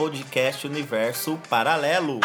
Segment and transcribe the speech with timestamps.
[0.00, 2.20] podcast Universo Paralelo.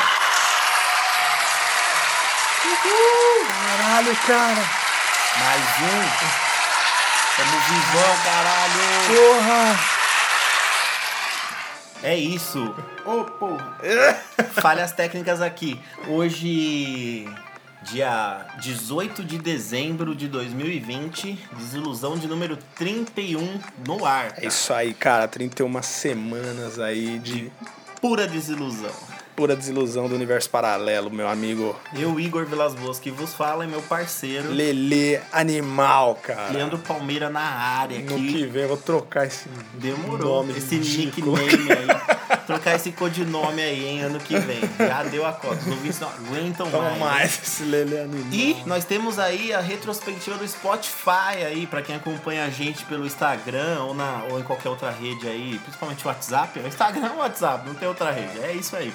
[3.49, 4.63] Caralho, cara.
[5.43, 5.99] Mais um.
[7.35, 8.79] Tamo vivão, caralho.
[9.09, 9.61] Porra.
[12.01, 12.73] É isso.
[13.05, 13.75] Ô, porra.
[14.61, 15.77] Falhas técnicas aqui.
[16.07, 17.27] Hoje,
[17.91, 24.33] dia 18 de dezembro de 2020, desilusão de número 31 no ar.
[24.37, 25.27] É isso aí, cara.
[25.27, 27.51] 31 semanas aí de
[28.01, 28.91] Pura desilusão.
[29.35, 31.75] pura desilusão do universo paralelo, meu amigo.
[31.97, 36.51] Eu, Igor Vilas Boas, que vos fala, e meu parceiro, Lelê animal, cara.
[36.53, 38.31] Leandro Palmeira na área No aqui.
[38.33, 40.43] que vem eu vou trocar esse Demorou.
[40.43, 41.35] nome esse ridículo.
[41.37, 42.15] nickname aí.
[42.45, 44.59] Trocar esse codinome aí, hein, ano que vem.
[44.77, 45.55] Já deu a cota.
[45.55, 46.99] Os ouvintes não aguentam Toma mais.
[46.99, 48.27] mais esse Lelê animal.
[48.31, 53.05] E nós temos aí a retrospectiva do Spotify aí, pra quem acompanha a gente pelo
[53.05, 56.59] Instagram ou, na, ou em qualquer outra rede aí, principalmente o WhatsApp.
[56.59, 58.39] O Instagram ou WhatsApp, não tem outra rede.
[58.43, 58.93] É isso aí.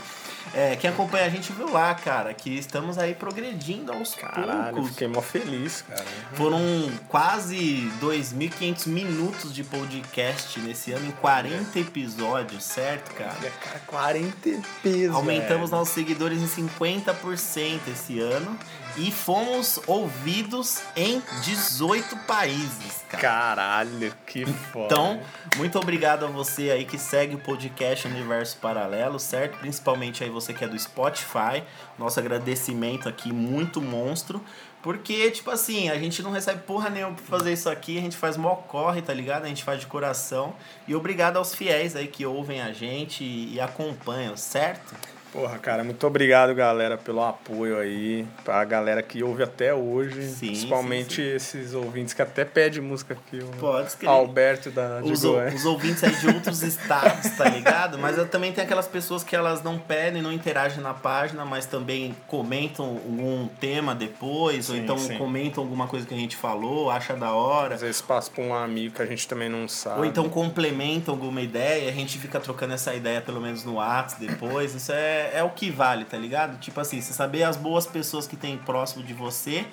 [0.52, 4.91] É, quem acompanha a gente viu lá, cara, que estamos aí progredindo aos Caralho, poucos.
[4.91, 6.05] fiquei mó feliz, cara.
[6.34, 6.60] Foram
[7.08, 13.37] quase 2.500 minutos de podcast nesse ano em 40 episódios, certo, cara?
[13.41, 15.14] Olha, cara, 40 pesos.
[15.14, 15.81] Aumentamos velho.
[15.81, 18.59] nossos seguidores em 50% esse ano
[18.96, 23.22] e fomos ouvidos em 18 países, cara.
[23.22, 24.86] Caralho, que foda.
[24.86, 25.20] Então,
[25.56, 29.58] muito obrigado a você aí que segue o podcast Universo Paralelo, certo?
[29.58, 31.62] Principalmente aí você que é do Spotify.
[31.98, 34.42] Nosso agradecimento aqui, muito monstro.
[34.82, 38.16] Porque, tipo assim, a gente não recebe porra nenhuma pra fazer isso aqui, a gente
[38.16, 39.44] faz mó corre, tá ligado?
[39.44, 40.54] A gente faz de coração.
[40.88, 44.94] E obrigado aos fiéis aí que ouvem a gente e, e acompanham, certo?
[45.32, 48.26] Porra, cara, muito obrigado, galera, pelo apoio aí.
[48.44, 50.22] Pra galera que ouve até hoje.
[50.28, 53.38] Sim, principalmente sim, esses ouvintes que até pedem música aqui.
[53.58, 54.12] Pode escrever.
[54.12, 55.54] Alberto da os, Goiás.
[55.54, 57.96] os ouvintes aí de outros estados, tá ligado?
[57.98, 61.64] Mas eu também tem aquelas pessoas que elas não pedem, não interagem na página, mas
[61.66, 65.16] também comentam algum tema depois, ou Sim, então sim.
[65.16, 67.74] comentam alguma coisa que a gente falou, acha da hora.
[67.76, 70.00] Às vezes passa pra um amigo que a gente também não sabe.
[70.00, 74.26] Ou então complementam alguma ideia, a gente fica trocando essa ideia pelo menos no WhatsApp
[74.26, 74.74] depois.
[74.74, 76.58] Isso é, é o que vale, tá ligado?
[76.58, 79.64] Tipo assim, você saber as boas pessoas que tem próximo de você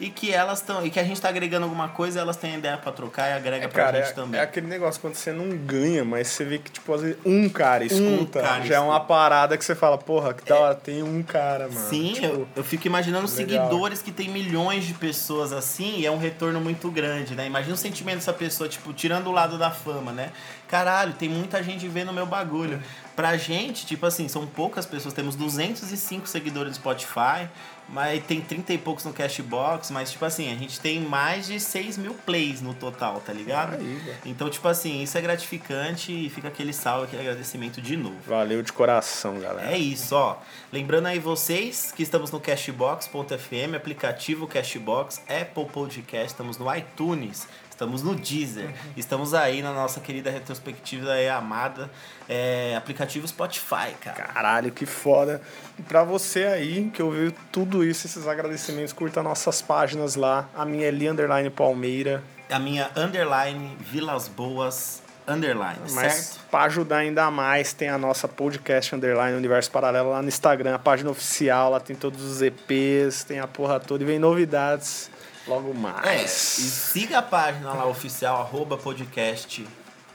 [0.00, 0.84] e que elas estão.
[0.84, 3.66] E que a gente tá agregando alguma coisa, elas têm ideia pra trocar e agrega
[3.66, 4.40] É, pra cara, gente é, também.
[4.40, 7.48] é aquele negócio quando você não ganha, mas você vê que, tipo, às vezes um
[7.48, 9.06] cara escuta, cara já é uma escuta.
[9.06, 11.88] parada que você fala, porra, que da hora, tem um cara, mano.
[11.88, 13.36] Sim, Tipo, eu, eu fico imaginando legal.
[13.36, 17.46] seguidores que tem milhões de pessoas assim e é um retorno muito grande, né?
[17.46, 20.30] Imagina o sentimento dessa pessoa, tipo, tirando o lado da fama, né?
[20.66, 22.82] Caralho, tem muita gente vendo meu bagulho.
[23.14, 27.48] Pra gente, tipo assim, são poucas pessoas, temos 205 seguidores no Spotify,
[27.88, 31.60] mas tem 30 e poucos no Cashbox, mas tipo assim, a gente tem mais de
[31.60, 33.72] 6 mil plays no total, tá ligado?
[33.76, 34.16] Velho.
[34.24, 38.16] Então, tipo assim, isso é gratificante e fica aquele salve, aquele agradecimento de novo.
[38.26, 39.70] Valeu de coração, galera.
[39.70, 40.38] É isso, ó.
[40.72, 47.46] Lembrando aí vocês que estamos no Cashbox.fm, aplicativo Cashbox, Apple Podcast, estamos no iTunes,
[47.82, 51.90] estamos no Deezer, estamos aí na nossa querida retrospectiva aí, amada
[52.28, 54.22] é, aplicativo Spotify, cara.
[54.22, 55.42] Caralho, que foda.
[55.76, 60.48] E pra você aí que ouviu tudo isso, esses agradecimentos, curta nossas páginas lá.
[60.54, 62.22] A minha é Li Underline Palmeira.
[62.48, 66.40] A minha underline Vilas Boas underline, Mas certo?
[66.50, 70.78] pra ajudar ainda mais, tem a nossa podcast Underline Universo Paralelo lá no Instagram, a
[70.78, 75.11] página oficial, lá tem todos os EPs, tem a porra toda e vem novidades
[75.46, 76.30] logo É, e mais.
[76.30, 79.66] siga a página lá oficial, arroba podcast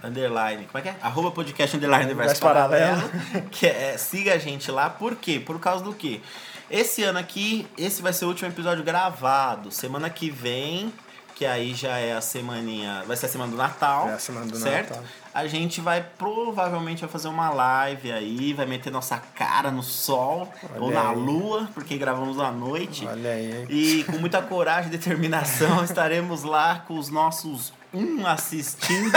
[0.03, 0.95] underline, como é que é?
[1.01, 3.01] Arroba podcast underline universo Universo Paralelo.
[3.09, 3.50] paralelo.
[3.50, 5.39] Que é, siga a gente lá, por quê?
[5.39, 6.21] Por causa do quê?
[6.69, 9.71] Esse ano aqui, esse vai ser o último episódio gravado.
[9.71, 10.94] Semana que vem,
[11.35, 14.09] que aí já é a semaninha, vai ser a semana do Natal.
[14.09, 14.89] É a semana do certo?
[14.89, 15.03] Natal.
[15.38, 20.51] A gente vai provavelmente vai fazer uma live aí, vai meter nossa cara no sol
[20.72, 21.16] Olha ou na aí.
[21.16, 23.06] lua, porque gravamos à noite.
[23.06, 23.68] Olha aí?
[23.69, 29.12] E com muita coragem e determinação estaremos lá com os nossos um assistindo.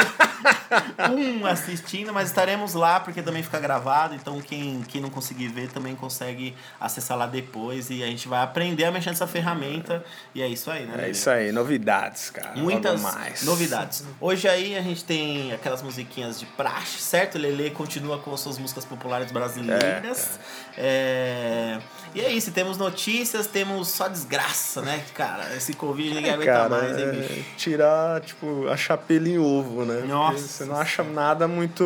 [1.11, 4.15] um assistindo, mas estaremos lá porque também fica gravado.
[4.15, 7.91] Então quem, quem não conseguir ver também consegue acessar lá depois.
[7.91, 10.05] E a gente vai aprender a mexer nessa ferramenta.
[10.35, 11.07] E é isso aí, né?
[11.07, 12.57] É isso aí, novidades, cara.
[12.57, 13.43] Muitas mais.
[13.43, 14.05] novidades.
[14.21, 17.39] Hoje aí a gente tem aquelas musiquinhas de praxe, certo?
[17.39, 20.39] Lele continua com as suas músicas populares brasileiras.
[20.77, 21.79] É,
[22.15, 25.05] E é isso, temos notícias, temos só desgraça, né?
[25.15, 27.45] Cara, esse Covid ninguém aguenta Cara, mais, hein, é bicho?
[27.57, 29.95] tirar, tipo, a chapela em ovo, né?
[29.97, 31.85] Porque Nossa Você não acha nada muito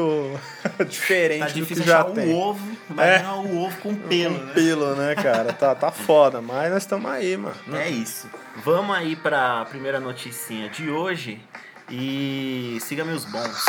[0.89, 2.33] diferente Tá do que difícil já achar o tem.
[2.35, 4.53] ovo, imagina o ovo com pelo, Com né?
[4.55, 5.53] pelo, né, cara?
[5.53, 7.55] Tá, tá foda, mas nós estamos aí, mano.
[7.75, 8.29] É isso.
[8.65, 11.41] Vamos aí pra primeira noticinha de hoje
[11.91, 13.65] e siga meus bons.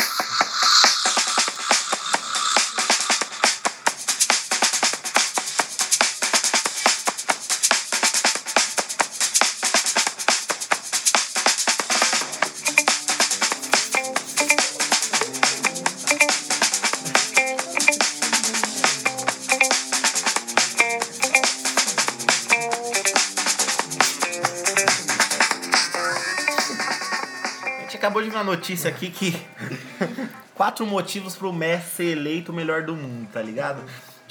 [28.15, 29.35] Acabou de ver uma notícia aqui que.
[30.55, 33.83] Quatro motivos pro Messi ser eleito o melhor do mundo, tá ligado?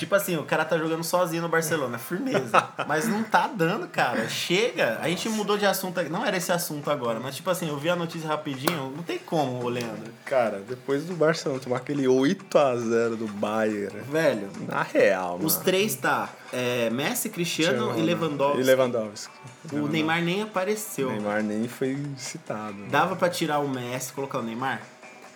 [0.04, 2.68] Tipo assim, o cara tá jogando sozinho no Barcelona, firmeza.
[2.86, 4.28] Mas não tá dando, cara.
[4.28, 4.98] Chega.
[5.00, 6.02] A gente mudou de assunto.
[6.10, 8.92] Não era esse assunto agora, mas tipo assim, eu vi a notícia rapidinho.
[8.94, 10.12] Não tem como, Leandro.
[10.24, 14.00] Cara, depois do Barcelona tomar aquele 8x0 do Bayern.
[14.02, 14.50] Velho.
[14.68, 15.46] Na real, mano.
[15.46, 16.28] Os três tá.
[16.52, 18.60] É, Messi, Cristiano Cristiano e Lewandowski.
[18.60, 19.34] E Lewandowski.
[19.72, 21.08] O Neymar nem apareceu.
[21.08, 22.76] O Neymar nem foi citado.
[22.90, 24.82] Dava pra tirar o Messi e colocar o Neymar?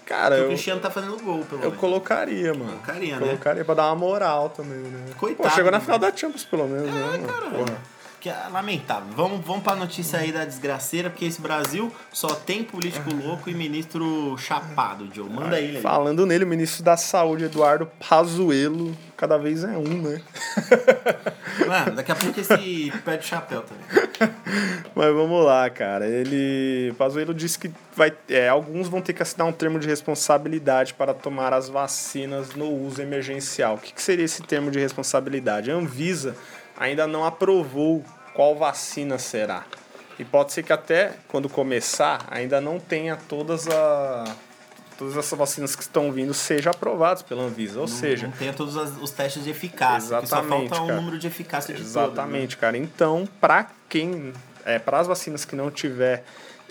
[0.08, 1.76] Cara, Porque o eu, Cristiano tá fazendo gol, pelo eu menos.
[1.78, 2.70] colocaria, mano.
[2.70, 3.26] Colocaria, né?
[3.26, 5.04] Colocaria pra dar uma moral também, né?
[5.18, 5.84] Coitado, Pô, chegou na né?
[5.84, 6.98] final da Champions, pelo menos, né?
[6.98, 7.28] É, mano?
[7.28, 7.58] caramba.
[7.58, 7.78] Porra.
[8.20, 9.08] Que é lamentável.
[9.14, 13.54] Vamos, vamos pra notícia aí da desgraceira, porque esse Brasil só tem político louco e
[13.54, 15.28] ministro chapado, Joe.
[15.28, 15.80] Manda aí, Lelê.
[15.80, 20.20] Falando nele, o ministro da Saúde, Eduardo Pazuello, cada vez é um, né?
[21.66, 23.84] Mano, daqui a pouco esse pede chapéu também.
[24.94, 26.06] Mas vamos lá, cara.
[26.06, 26.92] Ele.
[26.98, 31.14] Pazuello disse que vai, é, alguns vão ter que assinar um termo de responsabilidade para
[31.14, 33.74] tomar as vacinas no uso emergencial.
[33.74, 35.70] O que, que seria esse termo de responsabilidade?
[35.70, 36.34] A Anvisa
[36.78, 38.04] ainda não aprovou
[38.34, 39.64] qual vacina será.
[40.18, 44.24] E pode ser que até quando começar ainda não tenha todas a.
[44.96, 47.78] Todas essas vacinas que estão vindo sejam aprovadas pela Anvisa.
[47.80, 50.16] Ou seja, Não tem todos os testes de eficácia.
[50.16, 51.00] porque só Exatamente, falta o cara.
[51.00, 52.76] número de eficácia de Exatamente, cara.
[52.76, 54.32] Então, para quem.
[54.64, 56.24] É, para as vacinas que não tiver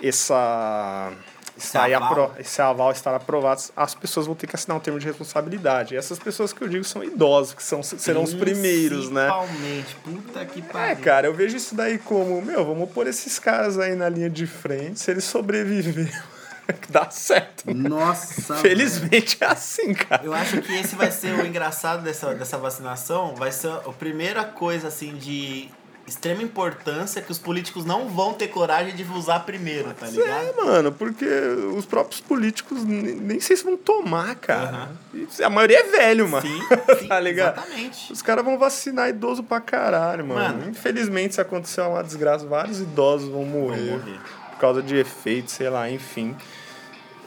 [0.03, 1.12] essa.
[1.57, 2.12] Esse aí aval.
[2.12, 5.95] apro- esse aval estar aprovado, as pessoas vão ter que assinar um termo de responsabilidade.
[5.95, 9.27] E essas pessoas que eu digo são idosos, que são, serão os primeiros, né?
[9.30, 9.95] Principalmente.
[10.04, 10.92] Puta que pariu.
[10.92, 14.30] É, cara, eu vejo isso daí como, meu, vamos pôr esses caras aí na linha
[14.30, 16.12] de frente, se eles sobreviverem,
[16.89, 17.65] dá certo.
[17.74, 17.89] né?
[17.89, 18.56] Nossa.
[18.57, 20.24] Felizmente é assim, cara.
[20.24, 23.33] Eu acho que esse vai ser o engraçado dessa, dessa vacinação.
[23.36, 25.69] Vai ser a primeira coisa, assim, de
[26.07, 30.30] extrema importância que os políticos não vão ter coragem de usar primeiro, tá ligado?
[30.30, 34.89] É, mano, porque os próprios políticos nem sei se vão tomar, cara.
[35.13, 36.48] E A maioria é velho, mano.
[36.48, 36.62] Sim,
[37.00, 37.57] sim, tá ligado?
[37.57, 38.13] exatamente.
[38.13, 40.57] Os caras vão vacinar idoso pra caralho, mano.
[40.59, 40.69] Mano.
[40.71, 43.91] Infelizmente, se acontecer uma desgraça, vários idosos vão morrer.
[43.91, 44.20] morrer.
[44.51, 46.36] Por causa de efeitos, sei lá, enfim.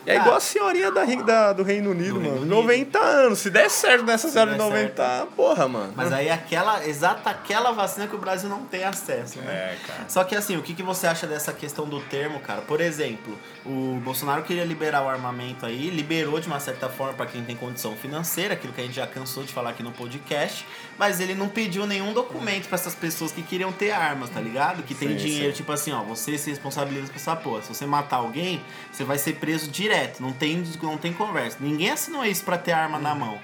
[0.07, 2.30] E é igual a senhorinha da, da- do Reino Unido, do mano.
[2.40, 2.57] Reino Unido.
[2.62, 3.38] 90 anos.
[3.40, 5.92] Se der certo nessa senhora de der 90, porra, mano.
[5.95, 9.52] Mas aí aquela, exata aquela vacina que o Brasil não tem acesso, né?
[9.52, 10.04] É, cara.
[10.09, 12.61] Só que assim, o que, que você acha dessa questão do termo, cara?
[12.62, 17.26] Por exemplo, o Bolsonaro queria liberar o armamento aí, liberou de uma certa forma para
[17.26, 20.66] quem tem condição financeira, aquilo que a gente já cansou de falar aqui no podcast,
[20.99, 24.83] mas ele não pediu nenhum documento para essas pessoas que queriam ter armas, tá ligado?
[24.83, 25.57] Que tem Sim, dinheiro, sim.
[25.57, 27.62] tipo assim, ó, você se responsabiliza por essa porra.
[27.62, 29.89] Se você matar alguém, você vai ser preso direto,
[30.20, 31.56] não tem, não tem conversa.
[31.61, 33.38] Ninguém assinou isso para ter arma na mão.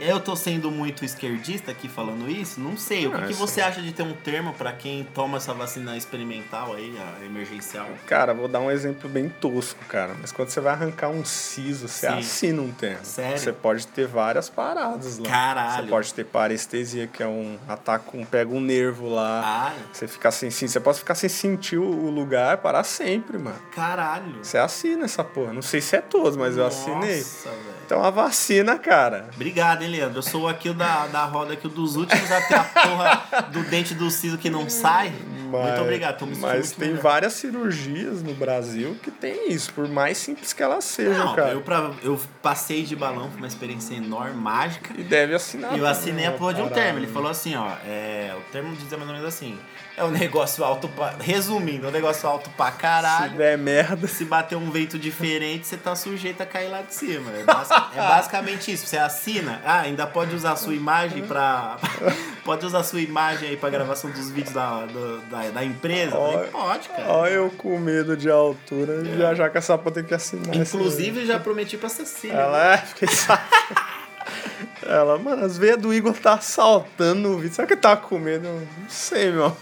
[0.00, 2.60] Eu tô sendo muito esquerdista aqui falando isso?
[2.60, 3.06] Não sei.
[3.06, 5.96] O que, Ah, que você acha de ter um termo para quem toma essa vacina
[5.96, 7.88] experimental aí, a emergencial?
[8.06, 10.14] Cara, vou dar um exemplo bem tosco, cara.
[10.20, 12.18] Mas quando você vai arrancar um siso, você Sim.
[12.18, 13.04] assina um termo.
[13.04, 13.38] Sério?
[13.38, 15.28] Você pode ter várias paradas lá.
[15.28, 15.84] Caralho.
[15.84, 19.42] Você pode ter parestesia, que é um ataque, um, pega um nervo lá.
[19.44, 23.56] Ai, Você fica sem sim, você pode ficar sem sentir o lugar para sempre, mano.
[23.74, 24.42] caralho.
[24.42, 25.52] Você assina essa porra.
[25.52, 27.22] Não sei se é todos, mas eu assinei.
[27.22, 27.74] Velho.
[27.86, 29.28] Então a vacina, cara.
[29.34, 30.18] Obrigado, hein, Leandro?
[30.18, 33.94] Eu sou aqui da, da roda aqui, dos últimos a ter a porra do dente
[33.94, 35.12] do siso que não sai.
[35.52, 37.02] Mas, Muito obrigado, tô me Mas tem melhor.
[37.02, 41.50] várias cirurgias no Brasil que tem isso, por mais simples que elas sejam, Não, cara.
[41.52, 44.92] eu, pra, eu passei de balão, foi uma experiência enorme, mágica.
[44.98, 45.76] E deve assinar.
[45.76, 46.98] E eu assinei a também, porra de um termo.
[46.98, 49.56] Ele falou assim, ó, é, o termo dizia mais ou menos assim,
[49.96, 51.14] é um negócio alto pra...
[51.20, 53.36] Resumindo, é um negócio alto pra Se caralho.
[53.36, 54.08] der merda.
[54.08, 57.30] Se bater um vento diferente, você tá sujeito a cair lá de cima.
[57.30, 58.86] É, é basicamente isso.
[58.86, 61.76] Você assina, ah, ainda pode usar a sua imagem pra.
[62.44, 64.84] pode usar a sua imagem aí pra gravação dos vídeos da,
[65.30, 66.10] da, da empresa?
[66.12, 67.12] Falei, Olha- pode, cara.
[67.12, 70.56] Olha eu com medo de altura, já já que essa porra tem que assinar.
[70.56, 72.34] Inclusive, já prometi pra Cecília.
[72.36, 73.08] Ela é, fiquei.
[74.86, 77.54] Ela, mano, as veias do Igor tá saltando no vídeo.
[77.54, 78.46] Será que ele tá com medo?
[78.48, 79.56] Não sei, meu.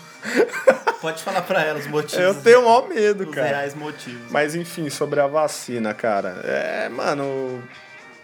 [1.00, 2.24] Pode falar pra ela os motivos.
[2.24, 3.48] Eu tenho o maior medo, os cara.
[3.48, 4.30] reais motivos.
[4.30, 6.40] Mas enfim, sobre a vacina, cara.
[6.44, 7.62] É, mano.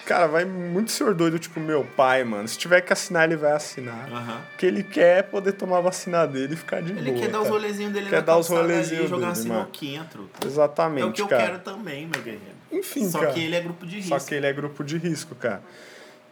[0.06, 2.48] Cara, vai muito senhor doido, tipo meu pai, mano.
[2.48, 4.08] Se tiver que assinar, ele vai assinar.
[4.10, 4.40] Aham.
[4.54, 7.22] O que ele quer é poder tomar a vacina dele e ficar de Ele boa.
[7.22, 9.60] quer dar os rolezinhos dele Quer dar os rolezinhos jogar uma dele, mano.
[9.60, 10.46] sinuquinha, truta.
[10.46, 11.42] Exatamente, É o que eu cara.
[11.42, 12.56] quero também, meu guerreiro.
[12.72, 13.32] Enfim, Só cara.
[13.32, 14.18] que ele é grupo de risco.
[14.18, 15.62] Só que ele é grupo de risco, cara.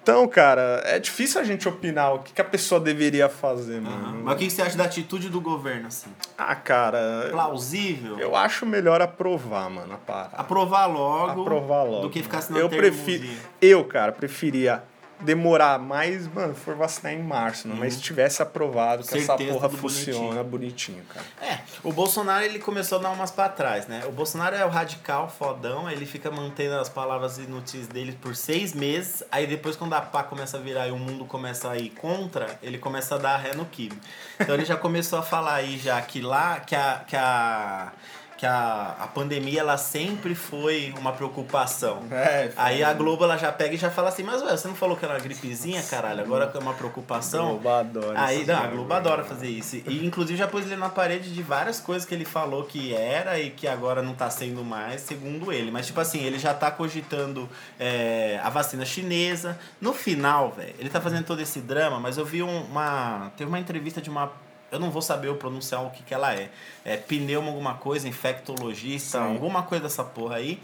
[0.06, 4.20] Então, cara, é difícil a gente opinar o que, que a pessoa deveria fazer, mano.
[4.22, 6.08] Mas o que você acha da atitude do governo, assim?
[6.38, 8.16] Ah, cara, Plausível?
[8.16, 10.36] eu acho melhor aprovar, mano, a parada.
[10.36, 11.40] Aprovar logo.
[11.40, 12.02] Aprovar logo.
[12.02, 13.28] Do que ficar assinando eu prefiro
[13.60, 14.84] Eu, cara, preferia
[15.20, 19.38] demorar mais, mano, for vacinar em março, não, mas se tivesse aprovado que essa Uhum.
[19.38, 21.26] Certeza, porra tudo funciona bonitinho, cara.
[21.40, 24.04] É, o Bolsonaro ele começou a dar umas pra trás, né?
[24.06, 28.72] O Bolsonaro é o radical, fodão, ele fica mantendo as palavras inúteis dele por seis
[28.74, 31.90] meses, aí depois quando a pá começa a virar e o mundo começa a ir
[31.90, 33.98] contra, ele começa a dar ré no kibe.
[34.38, 37.04] Então ele já começou a falar aí já que lá, que a...
[37.06, 37.92] Que a
[38.36, 42.02] que a, a pandemia ela sempre foi uma preocupação.
[42.10, 44.74] É, Aí a Globo ela já pega e já fala assim, mas ué, você não
[44.74, 47.48] falou que era uma gripezinha, caralho, agora que é uma preocupação.
[47.52, 49.76] Globo adora Aí, não, a Globo adora fazer isso.
[49.86, 53.38] E inclusive já pôs ele na parede de várias coisas que ele falou que era
[53.38, 55.70] e que agora não tá sendo mais, segundo ele.
[55.70, 57.48] Mas, tipo assim, ele já tá cogitando
[57.80, 59.58] é, a vacina chinesa.
[59.80, 63.32] No final, velho, ele tá fazendo todo esse drama, mas eu vi um- uma.
[63.36, 64.30] Teve uma entrevista de uma.
[64.76, 66.50] Eu não vou saber eu pronunciar o que, que ela é.
[66.84, 69.24] É pneuma alguma coisa, infectologista, Sim.
[69.24, 70.60] alguma coisa dessa porra aí.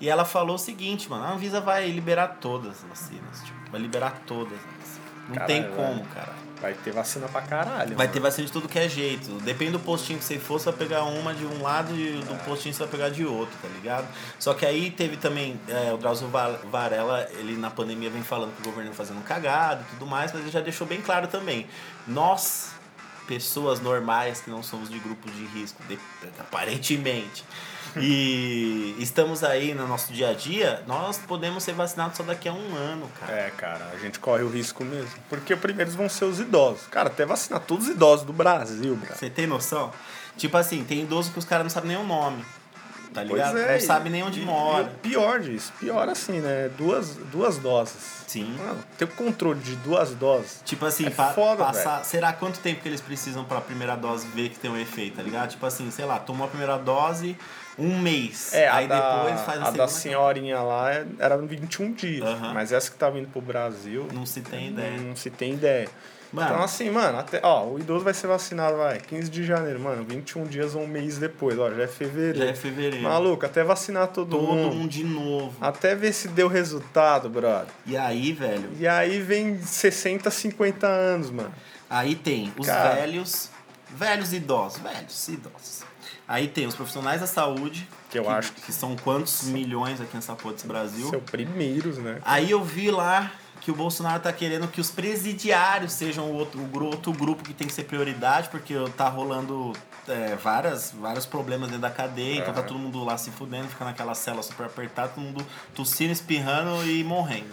[0.00, 3.42] E ela falou o seguinte, mano, a Anvisa vai liberar todas as vacinas.
[3.44, 5.06] Tipo, vai liberar todas as vacinas.
[5.28, 6.32] Não Caralho, tem como, cara.
[6.60, 7.88] Vai ter vacina pra caralho.
[7.96, 8.12] Vai mano.
[8.12, 9.30] ter vacina de tudo que é jeito.
[9.40, 12.34] Depende do postinho que você for, você vai pegar uma de um lado e do
[12.44, 14.06] postinho você vai pegar de outro, tá ligado?
[14.38, 18.54] Só que aí teve também é, o Drauzio Va- Varela, ele na pandemia vem falando
[18.54, 21.66] que o governo fazendo cagado e tudo mais, mas ele já deixou bem claro também.
[22.06, 22.70] Nós,
[23.26, 25.98] pessoas normais que não somos de grupo de risco, de-
[26.38, 27.44] aparentemente,
[27.96, 32.52] e estamos aí no nosso dia a dia, nós podemos ser vacinados só daqui a
[32.52, 33.32] um ano, cara.
[33.32, 35.10] É, cara, a gente corre o risco mesmo.
[35.28, 36.86] Porque primeiros vão ser os idosos.
[36.88, 39.14] Cara, até vacinar todos os idosos do Brasil, cara.
[39.16, 39.92] Você tem noção?
[40.36, 42.44] Tipo assim, tem idoso que os caras não sabem nem o nome.
[43.16, 43.58] Tá Pois ligado?
[43.58, 44.84] é, não sabe nem onde e- mora.
[44.84, 46.70] e pior disso, pior assim, né?
[46.76, 48.16] Duas, duas doses.
[48.26, 48.54] Sim.
[48.58, 50.60] Mano, ter o controle de duas doses.
[50.64, 52.04] Tipo assim, É pa- foda, passar.
[52.04, 55.22] Será quanto tempo que eles precisam pra primeira dose ver que tem um efeito, tá
[55.22, 55.50] ligado?
[55.50, 57.36] Tipo assim, sei lá, tomou a primeira dose
[57.78, 58.52] um mês.
[58.52, 59.78] É, aí a da, depois faz a, a segunda.
[59.78, 62.24] da senhorinha lá é- era 21 dias.
[62.52, 64.98] Mas essa que tá vindo pro Brasil, Não se tem ideia.
[65.00, 65.88] não se tem ideia.
[66.36, 66.50] Mano.
[66.52, 70.04] Então, assim, mano, até, ó, o idoso vai ser vacinado, vai, 15 de janeiro, mano,
[70.04, 72.38] 21 dias ou um mês depois, ó, já é fevereiro.
[72.38, 73.02] Já é fevereiro.
[73.02, 74.74] Maluco, até vacinar todo, Todo mundo.
[74.74, 75.56] mundo de novo.
[75.60, 77.68] Até ver se deu resultado, brother.
[77.86, 81.52] E aí, velho, E aí vem 60, 50 anos, mano.
[81.88, 82.94] aí tem os Cara.
[82.96, 83.50] velhos,
[83.88, 85.84] velhos idosos, velhos e idosos.
[86.28, 90.14] Aí tem os profissionais da saúde, Que eu acho que- que são quantos milhões aqui
[90.16, 91.08] nessa porra desse Brasil.
[91.08, 92.18] São primeiros, né?
[92.24, 93.30] Aí eu vi lá
[93.66, 97.52] que o Bolsonaro tá querendo que os presidiários sejam o outro, o outro grupo que
[97.52, 99.72] tem que ser prioridade, porque tá rolando
[100.06, 102.68] é, várias, vários problemas dentro da cadeia, então tá Aham.
[102.68, 105.44] todo mundo lá se fudendo, fica naquela cela super apertada, todo mundo
[105.74, 107.50] tossindo, espirrando e morrendo.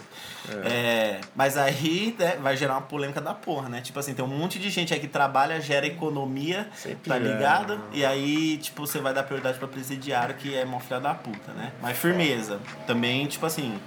[0.64, 3.80] É, mas aí né, vai gerar uma polêmica da porra, né?
[3.80, 7.18] Tipo assim, tem um monte de gente aí que trabalha, gera economia, Sempre tá é,
[7.18, 7.80] ligado?
[7.92, 11.52] E aí, tipo, você vai dar prioridade pra presidiário, que é mó filha da puta,
[11.54, 11.72] né?
[11.82, 12.60] Mas firmeza.
[12.86, 13.80] Também, tipo assim,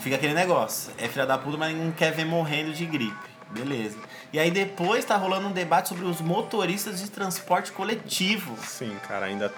[0.00, 0.92] fica aquele negócio.
[0.98, 3.34] É filha da puta, mas não quer ver morrendo de gripe.
[3.50, 3.98] Beleza.
[4.32, 8.56] E aí depois tá rolando um debate sobre os motoristas de transporte coletivo.
[8.64, 9.52] Sim, cara, ainda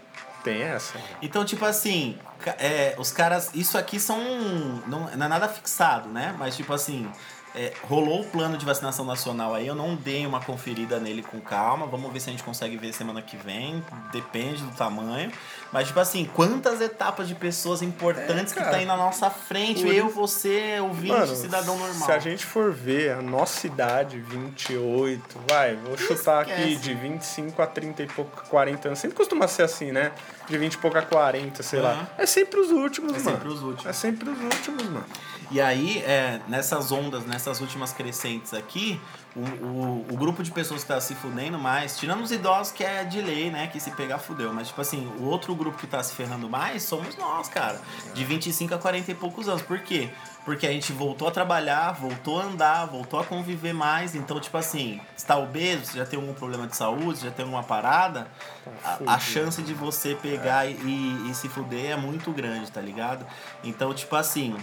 [0.45, 0.99] tem essa.
[1.21, 2.19] Então, tipo assim,
[2.59, 3.51] é, os caras.
[3.55, 4.19] Isso aqui são.
[4.87, 6.35] Não, não é nada fixado, né?
[6.39, 7.11] Mas, tipo assim.
[7.57, 11.41] É, rolou o plano de vacinação nacional aí, eu não dei uma conferida nele com
[11.41, 11.87] calma.
[11.87, 13.83] Vamos ver se a gente consegue ver semana que vem.
[14.13, 15.33] Depende do tamanho.
[15.73, 18.71] Mas, tipo assim, quantas etapas de pessoas importantes É, que cara.
[18.73, 19.83] tá aí na nossa frente?
[19.83, 22.07] Por Eu, você, ouvinte, Mano, cidadão normal.
[22.07, 26.77] se a gente for ver a nossa idade, 28, vai, vou chutar aqui Esquece.
[26.77, 28.99] de 25 a 30 e pouco, 40 anos.
[28.99, 30.13] Sempre costuma ser assim, né?
[30.49, 31.89] De 20 e pouco a 40, sei Aham.
[31.89, 32.09] lá.
[32.19, 33.31] É sempre os últimos, É mano.
[33.31, 33.87] sempre os últimos.
[33.87, 35.05] É sempre os últimos, mano.
[35.51, 39.01] E aí, é, nessas ondas, nessas últimas crescentes aqui,
[39.37, 42.83] o, o, o grupo de pessoas que tá se fudendo mais, tirando os idosos que
[42.83, 43.67] é de lei, né?
[43.67, 44.53] Que se pegar fudeu.
[44.53, 47.79] Mas, tipo assim, o outro grupo que tá se ferrando mais somos nós, cara.
[48.15, 49.61] De 25 a 40 e poucos anos.
[49.61, 50.09] Por quê?
[50.47, 54.15] Porque a gente voltou a trabalhar, voltou a andar, voltou a conviver mais.
[54.15, 57.63] Então, tipo assim, está obeso, você já tem algum problema de saúde, já tem alguma
[57.63, 58.29] parada,
[58.83, 59.21] a, a fudido.
[59.21, 63.27] chance de você pegar e, e se fuder é muito grande, tá ligado?
[63.63, 64.57] Então, tipo assim,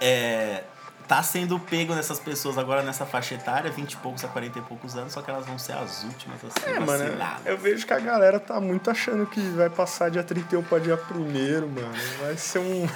[0.00, 0.64] é,
[1.08, 4.62] tá sendo pego nessas pessoas agora nessa faixa etária, 20 e poucos a 40 e
[4.62, 7.04] poucos anos, só que elas vão ser as últimas a ser É, mano,
[7.46, 11.00] eu vejo que a galera tá muito achando que vai passar dia 31 pra dia
[11.10, 11.92] 1 mano.
[12.20, 12.86] Vai ser um.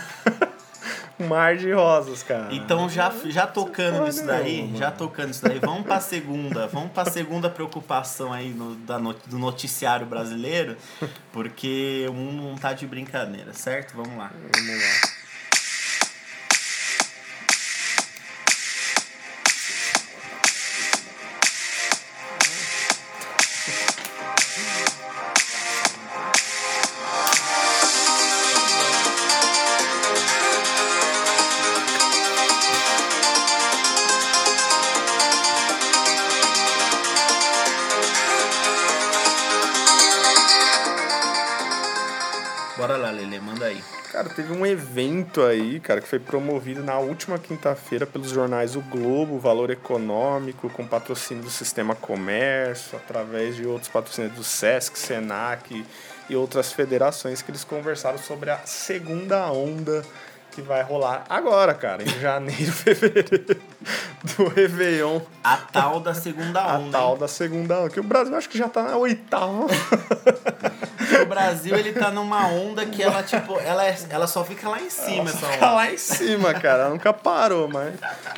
[1.29, 2.53] mar de rosas, cara.
[2.53, 7.05] Então já, já tocando nisso daí, já tocando nisso daí, vamos pra segunda, vamos pra
[7.05, 10.77] segunda preocupação aí no, da no- do noticiário brasileiro,
[11.33, 13.95] porque o mundo não tá de brincadeira, certo?
[13.95, 14.33] Vamos lá.
[14.55, 15.22] Vamos lá.
[44.23, 48.81] Cara, teve um evento aí, cara, que foi promovido na última quinta-feira pelos jornais O
[48.81, 55.85] Globo, Valor Econômico, com patrocínio do Sistema Comércio, através de outros patrocínios do SESC, SENAC
[56.31, 60.05] e outras federações que eles conversaram sobre a segunda onda
[60.53, 63.57] que vai rolar agora, cara, em janeiro, fevereiro
[64.37, 65.21] do Réveillon.
[65.43, 66.89] A tal da segunda onda.
[66.89, 67.19] A tal hein?
[67.19, 67.91] da segunda onda.
[67.91, 69.67] Que o Brasil acho que já tá na oitava.
[71.23, 74.81] o Brasil, ele tá numa onda que ela, tipo, ela, é, ela só fica lá
[74.81, 76.85] em cima, essa Fica lá em cima, cara.
[76.85, 77.95] Ela nunca parou, mas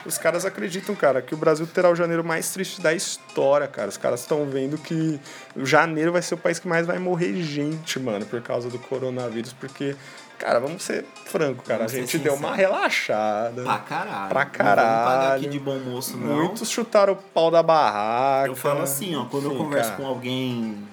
[0.06, 3.88] os caras acreditam, cara, que o Brasil terá o janeiro mais triste da história, cara.
[3.88, 5.20] Os caras estão vendo que
[5.56, 8.78] o janeiro vai ser o país que mais vai morrer gente, mano, por causa do
[8.78, 9.96] coronavírus, porque
[10.38, 11.80] Cara, vamos ser franco, cara.
[11.80, 13.62] Vamos a gente deu uma relaxada.
[13.62, 14.28] Pra caralho.
[14.28, 14.88] Pra caralho.
[14.88, 16.36] Não vamos pagar aqui de bom moço, não.
[16.36, 18.48] Muitos chutaram o pau da barraca.
[18.48, 20.02] Eu falo assim, ó, quando Sim, eu converso cara.
[20.02, 20.86] com alguém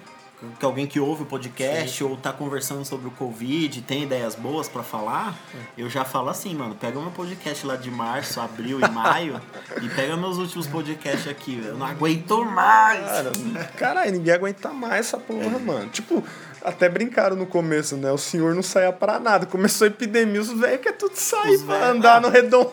[0.60, 2.04] que alguém que ouve o podcast Sim.
[2.04, 5.38] ou tá conversando sobre o Covid, tem ideias boas para falar,
[5.78, 9.40] eu já falo assim, mano, pega o meu podcast lá de março, abril e maio
[9.82, 13.06] e pega meus últimos podcasts aqui, eu não aguento mais.
[13.06, 13.32] Cara,
[13.78, 15.90] caralho, ninguém aguenta mais essa porra, mano.
[15.90, 16.24] Tipo,
[16.64, 18.12] até brincaram no começo, né?
[18.12, 19.46] O senhor não saia pra nada.
[19.46, 22.72] Começou a epidemia, os velhos quer tudo sair os pra véio, andar no redondão.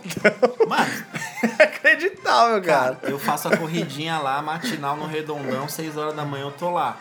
[0.68, 1.04] Mano,
[1.58, 2.96] é acreditável, cara.
[2.96, 3.12] cara.
[3.12, 6.98] Eu faço a corridinha lá, matinal no redondão, 6 horas da manhã eu tô lá.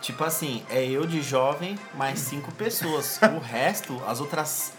[0.00, 3.20] Tipo assim, é eu de jovem mais cinco pessoas.
[3.36, 4.72] O resto, as outras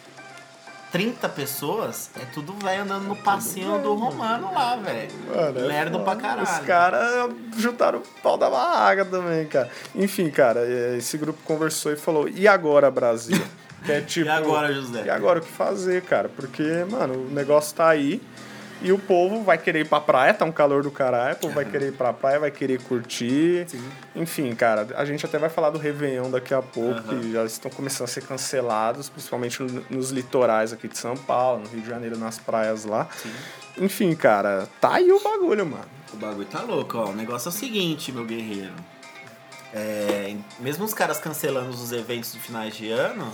[0.91, 5.10] 30 pessoas, é tudo velho andando no passinho do Romano lá, velho.
[5.34, 6.43] É Lerdo pra caralho.
[6.43, 9.69] Os caras juntaram o pau da barraca também, cara.
[9.95, 10.62] Enfim, cara,
[10.97, 13.41] esse grupo conversou e falou: e agora, Brasil?
[13.84, 15.06] Que é tipo, e agora, José?
[15.08, 16.30] E agora o que fazer, cara?
[16.30, 18.21] Porque, mano, o negócio tá aí.
[18.81, 21.53] E o povo vai querer ir pra praia, tá um calor do caralho, o povo
[21.53, 23.65] vai querer ir pra praia, vai querer curtir.
[23.69, 23.91] Sim.
[24.15, 27.19] Enfim, cara, a gente até vai falar do Réveillon daqui a pouco, uhum.
[27.19, 31.69] que já estão começando a ser cancelados, principalmente nos litorais aqui de São Paulo, no
[31.69, 33.07] Rio de Janeiro, nas praias lá.
[33.21, 33.31] Sim.
[33.77, 35.85] Enfim, cara, tá aí o bagulho, mano.
[36.13, 37.09] O bagulho tá louco, ó.
[37.09, 38.73] O negócio é o seguinte, meu guerreiro.
[39.73, 43.31] É, mesmo os caras cancelando os eventos de finais de ano,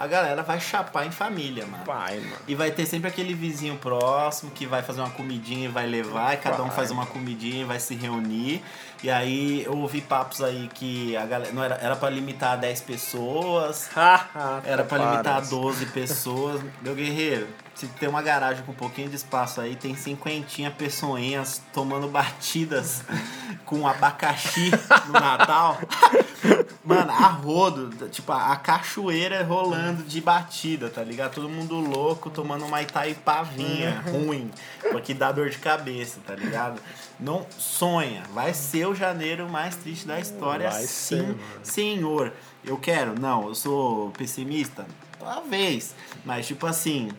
[0.00, 1.84] a galera vai chapar em família, mano.
[1.84, 2.36] Vai, mano.
[2.48, 6.32] E vai ter sempre aquele vizinho próximo que vai fazer uma comidinha e vai levar,
[6.32, 6.66] e cada vai.
[6.66, 8.62] um faz uma comidinha e vai se reunir.
[9.02, 12.56] E aí eu ouvi papos aí que a galera não era era para limitar a
[12.56, 13.90] 10 pessoas,
[14.64, 16.62] era para limitar a 12 pessoas.
[16.80, 17.46] Meu guerreiro,
[17.80, 23.02] se tem uma garagem com um pouquinho de espaço aí, tem cinquentinha pessoinhas tomando batidas
[23.64, 24.70] com abacaxi
[25.06, 25.78] no Natal.
[26.84, 31.34] Mano, a rodo, tipo, a cachoeira rolando de batida, tá ligado?
[31.34, 34.50] Todo mundo louco, tomando uma Itaipavinha ruim,
[34.90, 36.80] porque dá dor de cabeça, tá ligado?
[37.18, 42.32] Não sonha, vai ser o janeiro mais triste da história, vai sim, ser, senhor.
[42.64, 44.86] Eu quero, não, eu sou pessimista,
[45.18, 47.10] talvez, mas tipo assim,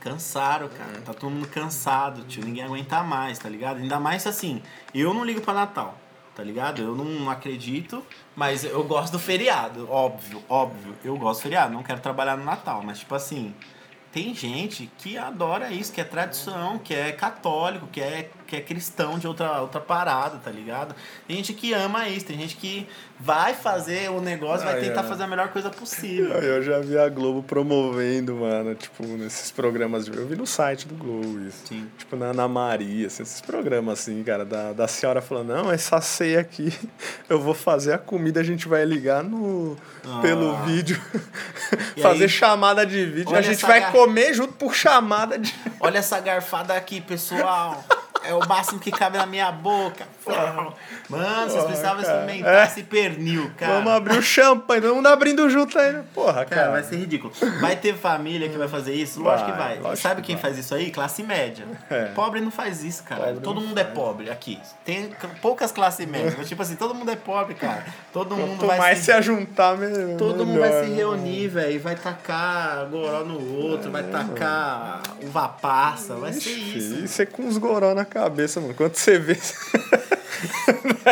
[0.00, 1.00] Cansaram, cara.
[1.04, 2.44] Tá todo mundo cansado, tio.
[2.44, 3.78] Ninguém aguenta mais, tá ligado?
[3.78, 4.62] Ainda mais assim,
[4.94, 5.98] eu não ligo pra Natal,
[6.34, 6.80] tá ligado?
[6.80, 8.04] Eu não acredito,
[8.36, 10.94] mas eu gosto do feriado, óbvio, óbvio.
[11.04, 13.54] Eu gosto do feriado, não quero trabalhar no Natal, mas tipo assim,
[14.12, 18.60] tem gente que adora isso, que é tradição, que é católico, que é, que é
[18.62, 20.94] cristão de outra, outra parada, tá ligado?
[21.26, 22.88] Tem gente que ama isso, tem gente que
[23.20, 25.04] vai fazer o negócio, vai tentar é.
[25.04, 26.32] fazer a melhor coisa possível.
[26.38, 30.06] Eu já vi a Globo promovendo, mano, tipo, nesses programas.
[30.06, 30.16] De...
[30.16, 31.58] Eu vi no site do Globo isso.
[31.66, 31.86] Sim.
[31.98, 36.00] Tipo, na Ana Maria, assim, esses programas assim, cara, da, da senhora falando, não, essa
[36.00, 36.72] ceia aqui,
[37.28, 40.20] eu vou fazer a comida, a gente vai ligar no ah.
[40.22, 40.98] pelo vídeo,
[42.00, 43.92] fazer aí, chamada de vídeo, a gente vai gar...
[43.92, 45.54] comer junto por chamada de.
[45.80, 47.84] Olha essa garfada aqui, pessoal.
[48.28, 50.06] É o máximo que cabe na minha boca.
[51.08, 52.66] Mano, vocês precisavam experimentar é.
[52.66, 53.74] esse pernil, cara.
[53.74, 55.92] Vamos abrir o champanhe, todo mundo abrindo junto aí.
[55.92, 56.04] Né?
[56.14, 56.46] Porra, cara.
[56.46, 57.32] Cara, vai ser ridículo.
[57.60, 59.22] Vai ter família que vai fazer isso?
[59.22, 59.96] Lógico vai, que vai.
[59.96, 60.42] Sabe que quem vai.
[60.42, 60.90] faz isso aí?
[60.90, 61.64] Classe média.
[61.88, 62.06] É.
[62.06, 63.24] Pobre não faz isso, cara.
[63.24, 63.96] Pobre todo mundo é faz.
[63.96, 64.60] é pobre aqui.
[64.84, 65.10] Tem
[65.40, 66.34] poucas classes médias.
[66.36, 67.84] mas, tipo assim, todo mundo é pobre, cara.
[68.12, 70.16] Todo Quanto mundo vai mais se, se ajuntar, mesmo.
[70.18, 71.80] Todo mundo vai se reunir, velho.
[71.80, 76.14] Vai tacar goró no outro, é, vai tacar uva passa.
[76.16, 77.04] Vai Ixi, ser isso.
[77.04, 78.74] Isso é com os goró na cabeça, mano.
[78.74, 79.38] Quando você vê.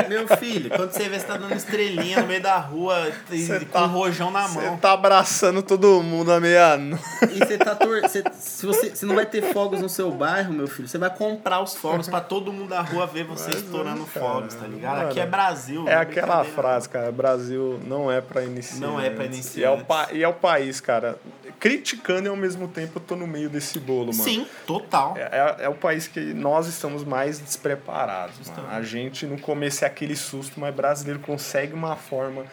[0.08, 3.64] Meu filho, quando você vê você tá dando estrelinha no meio da rua e, com
[3.66, 4.62] tá, um rojão na mão.
[4.62, 7.04] Você tá abraçando todo mundo a meia-noite.
[7.34, 10.52] E você tá tor você, se você se não vai ter fogos no seu bairro,
[10.52, 13.62] meu filho, você vai comprar os fogos pra todo mundo da rua ver você Mas
[13.62, 14.96] estourando não, fogos, tá ligado?
[14.96, 15.88] Mano, Aqui é Brasil.
[15.88, 18.80] É, é aquela frase, cara, Brasil não é pra iniciar.
[18.80, 19.60] Não é pra iniciar.
[19.60, 21.18] E é, o e é o país, cara,
[21.58, 24.24] criticando e ao mesmo tempo eu tô no meio desse bolo, mano.
[24.24, 25.14] Sim, total.
[25.16, 25.22] É,
[25.60, 28.68] é, é o país que nós estamos mais despreparados, mano.
[28.70, 28.95] A gente
[29.26, 32.44] no começo é aquele susto, mas brasileiro consegue uma forma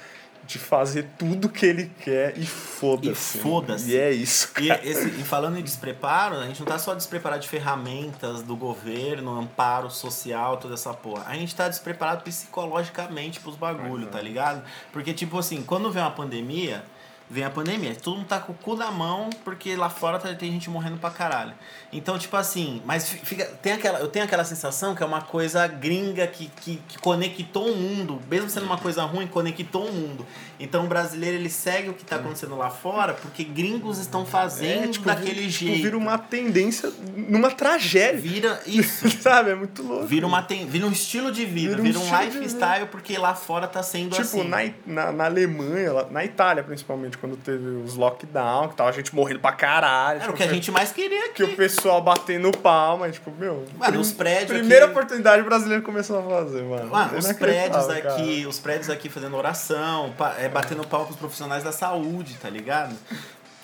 [0.46, 3.38] de fazer tudo que ele quer e foda-se.
[3.38, 3.92] E foda-se.
[3.92, 4.52] E é isso.
[4.60, 8.56] E, esse, e, falando em despreparo, a gente não tá só despreparado de ferramentas do
[8.56, 11.26] governo, amparo social, toda essa porra.
[11.28, 14.64] A gente tá despreparado psicologicamente pros bagulho, tá ligado?
[14.92, 16.84] Porque, tipo assim, quando vem uma pandemia,
[17.30, 17.96] vem a pandemia.
[17.96, 20.98] Todo mundo tá com o cu na mão, porque lá fora tá, tem gente morrendo
[20.98, 21.54] pra caralho.
[21.92, 25.68] Então, tipo assim, mas fica, tem aquela, eu tenho aquela sensação que é uma coisa
[25.68, 30.26] gringa que, que, que conectou o mundo, mesmo sendo uma coisa ruim, conectou o mundo.
[30.60, 34.86] Então o brasileiro ele segue o que tá acontecendo lá fora, porque gringos estão fazendo
[34.86, 35.74] é, tipo, daquele vira, jeito.
[35.74, 38.20] Tipo, vira uma tendência numa tragédia.
[38.20, 39.10] Vira isso.
[39.22, 39.52] Sabe?
[39.52, 40.06] É muito louco.
[40.06, 43.36] Vira, uma ten, vira um estilo de vida, vira um, vira um lifestyle, porque lá
[43.36, 44.38] fora tá sendo tipo, assim.
[44.38, 48.94] Tipo, na, na, na Alemanha, na Itália principalmente, quando teve os lockdown, que tava a
[48.94, 50.18] gente morrendo pra caralho.
[50.18, 51.34] Era tipo, o que a gente mais queria aqui.
[51.36, 53.66] Que o pessoal batendo palma, tipo, meu.
[53.78, 54.94] Mano, os prédios Primeira aqui...
[54.94, 56.90] oportunidade o brasileiro começou a fazer, mano.
[56.90, 58.50] Mano, os prédios aqui, cara.
[58.50, 62.96] os prédios aqui fazendo oração, é, batendo palma com os profissionais da saúde, tá ligado?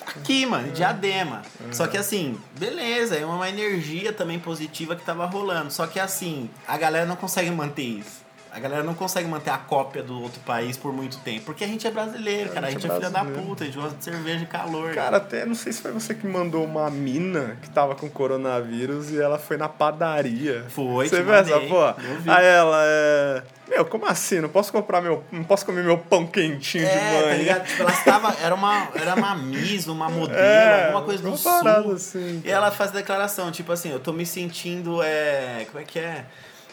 [0.05, 1.43] Aqui, mano, diadema.
[1.71, 5.71] Só que assim, beleza, é uma energia também positiva que tava rolando.
[5.71, 8.28] Só que assim, a galera não consegue manter isso.
[8.59, 11.45] A galera não consegue manter a cópia do outro país por muito tempo.
[11.45, 12.67] Porque a gente é brasileiro, cara.
[12.67, 14.45] A gente, a gente é, é filha da puta, a gente gosta de cerveja e
[14.45, 14.93] calor.
[14.93, 19.11] Cara, até não sei se foi você que mandou uma mina que tava com coronavírus
[19.11, 20.65] e ela foi na padaria.
[20.67, 21.95] Foi, Você viu essa porra?
[22.27, 23.43] Aí ela é.
[23.69, 24.39] Meu, como assim?
[24.39, 25.23] Não posso comprar meu.
[25.31, 27.21] Não posso comer meu pão quentinho é, de manhã.
[27.21, 27.65] Tá ligado?
[27.67, 28.35] Tipo, ela estava.
[28.41, 31.93] Era uma, era uma Miss, uma modelo, é, alguma coisa do sul.
[31.93, 35.01] Assim, e ela faz declaração, tipo assim, eu tô me sentindo.
[35.03, 36.25] É, como é que é?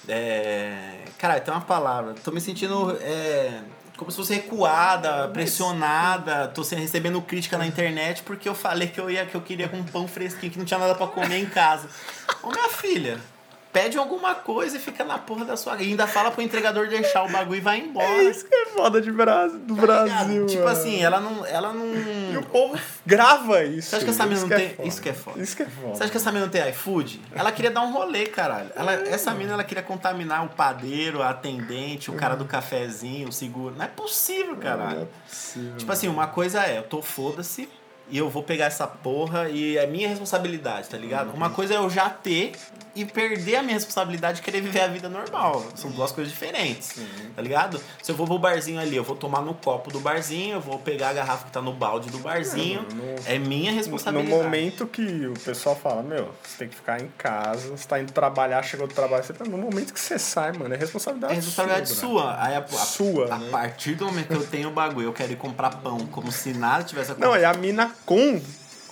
[0.08, 2.14] É, cara, tem uma palavra.
[2.22, 3.60] Tô me sentindo é,
[3.96, 6.48] como se fosse recuada, pressionada.
[6.48, 9.78] Tô recebendo crítica na internet porque eu falei que eu ia que eu queria com
[9.78, 11.88] um pão fresquinho que não tinha nada para comer em casa.
[12.42, 13.20] Ô minha filha,
[13.76, 15.76] pede alguma coisa e fica na porra da sua.
[15.82, 18.06] E ainda fala pro entregador deixar o bagulho e vai embora.
[18.06, 20.46] É isso que é foda de Brasil, do tá Brasil.
[20.46, 20.72] Tipo mano.
[20.74, 21.84] assim, ela não, ela não.
[22.32, 23.90] E o povo grava isso.
[23.90, 24.74] Você acha que essa mina não é tem.
[24.78, 25.42] É isso que é foda.
[25.42, 25.94] Isso que é foda.
[25.94, 27.20] Você acha que essa mina não tem iFood?
[27.34, 28.70] Ela queria dar um rolê, caralho.
[28.74, 29.10] Ela, é.
[29.10, 33.74] Essa mina ela queria contaminar o padeiro, a atendente, o cara do cafezinho, o seguro.
[33.76, 34.96] Não é possível, caralho.
[34.96, 35.76] Não é possível.
[35.76, 37.68] Tipo assim, uma coisa é, eu tô foda-se
[38.08, 41.34] e eu vou pegar essa porra e é minha responsabilidade, tá ligado?
[41.34, 42.52] Uma coisa é eu já ter
[42.94, 45.64] e perder a minha responsabilidade de querer viver a vida normal.
[45.74, 46.98] São duas coisas diferentes,
[47.34, 47.80] tá ligado?
[48.02, 50.78] Se eu vou pro barzinho ali, eu vou tomar no copo do barzinho, eu vou
[50.78, 52.86] pegar a garrafa que tá no balde do barzinho.
[52.94, 54.34] no, é minha responsabilidade.
[54.34, 58.00] No momento que o pessoal fala, meu, você tem que ficar em casa, você tá
[58.00, 61.34] indo trabalhar, chegou do trabalho, você tá, no momento que você sai, mano, é responsabilidade
[61.34, 61.34] sua.
[61.34, 62.22] É responsabilidade sua.
[62.22, 62.44] sua.
[62.44, 63.48] Aí a, a, sua, a, né?
[63.50, 66.54] partir do momento que eu tenho o bagulho, eu quero ir comprar pão, como se
[66.54, 67.34] nada tivesse acontecido.
[67.34, 68.40] Não, é a mina com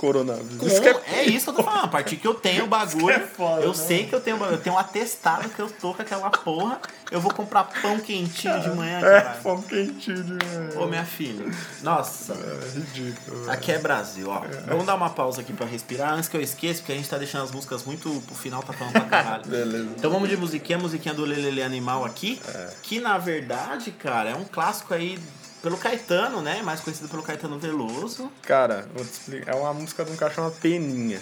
[0.05, 0.73] coronavírus.
[0.73, 1.21] Isso é...
[1.21, 1.25] é...
[1.25, 1.85] isso que eu tô falando.
[1.85, 3.75] A partir que eu tenho o bagulho, é foda, eu né?
[3.75, 7.21] sei que eu tenho eu tenho um atestado que eu tô com aquela porra, eu
[7.21, 9.17] vou comprar pão quentinho de manhã, cara.
[9.17, 10.71] É, pão quentinho de manhã.
[10.77, 11.47] Ô, minha filha.
[11.83, 12.35] Nossa.
[12.35, 13.51] É ridículo.
[13.51, 14.45] Aqui é Brasil, ó.
[14.45, 14.61] É.
[14.67, 17.17] Vamos dar uma pausa aqui pra respirar, antes que eu esqueça, porque a gente tá
[17.17, 19.45] deixando as músicas muito pro final, tá falando pra caralho.
[19.49, 19.91] Beleza.
[19.97, 22.71] Então vamos de musiquinha, musiquinha do Lelele Animal aqui, é.
[22.83, 25.19] que na verdade, cara, é um clássico aí
[25.65, 26.63] pelo Caetano, né?
[26.63, 28.31] Mais conhecido pelo Caetano Veloso.
[28.43, 29.53] Cara, vou te explicar.
[29.53, 31.19] É uma música de um cara chamado Peninha.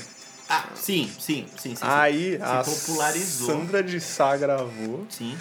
[0.48, 1.76] Ah, sim, sim, sim.
[1.76, 3.46] sim Aí se a popularizou.
[3.46, 5.06] Sandra de Sá gravou.
[5.08, 5.38] Sim.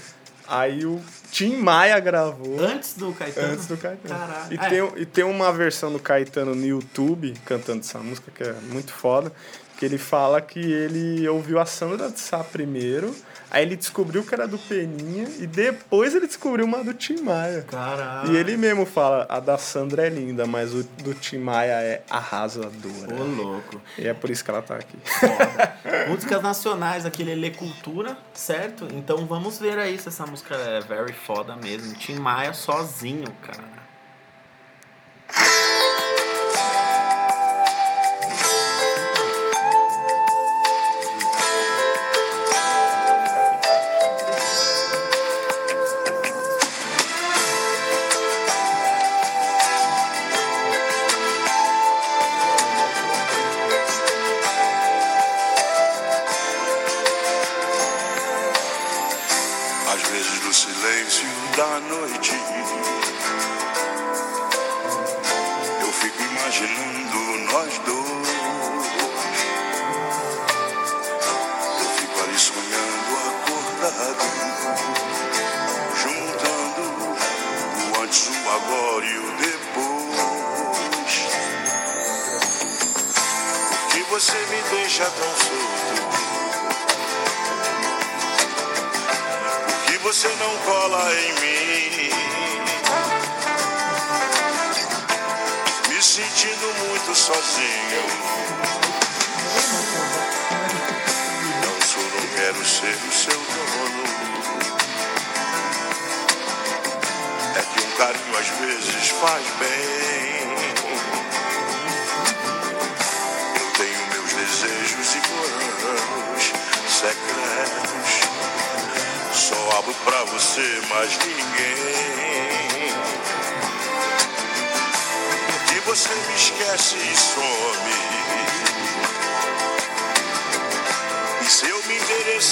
[0.47, 2.59] Aí o Tim Maia gravou.
[2.59, 3.53] Antes do Caetano?
[3.53, 4.19] Antes do Caetano.
[4.19, 4.53] Caralho.
[4.53, 4.91] E, ah, tem, é.
[4.97, 9.33] e tem uma versão do Caetano no YouTube, cantando essa música, que é muito foda,
[9.77, 13.15] que ele fala que ele ouviu a Sandra de Sá primeiro,
[13.51, 17.63] Aí ele descobriu que era do Peninha e depois ele descobriu uma do Tim Maia.
[17.63, 18.31] Caralho.
[18.31, 22.01] E ele mesmo fala, a da Sandra é linda, mas o do Tim Maia é
[22.09, 23.13] arrasadora.
[23.13, 23.81] Ô, louco.
[23.97, 24.97] E é por isso que ela tá aqui.
[26.07, 28.87] Músicas nacionais, aquele Lê Cultura, certo?
[28.93, 31.93] Então vamos ver aí se essa música é very foda mesmo.
[31.95, 33.80] Tim Maia sozinho, cara.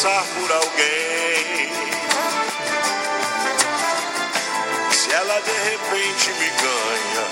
[0.01, 1.69] Por alguém?
[4.93, 7.25] Se ela de repente me ganha.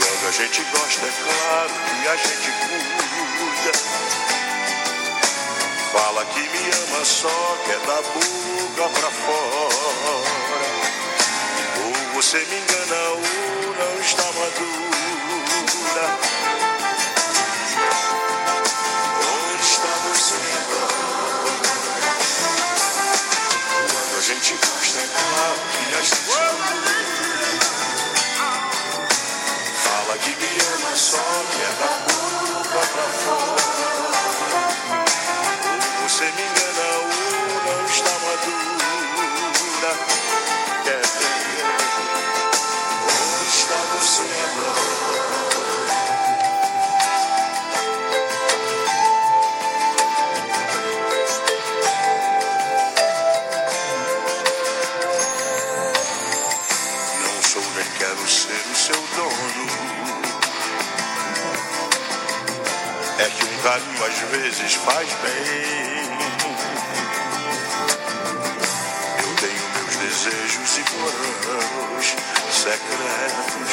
[0.00, 3.72] Quando a gente gosta, é claro que a gente cuida.
[5.92, 10.14] Fala que me ama só, que é da boca pra fora.
[11.84, 13.20] Ou você me engana ou
[13.74, 15.28] não está madura.
[31.08, 33.47] Só, que é da boca pra fora.
[64.58, 66.08] Vezes faz bem.
[69.22, 72.16] Eu tenho meus desejos e planos
[72.50, 73.72] secretos.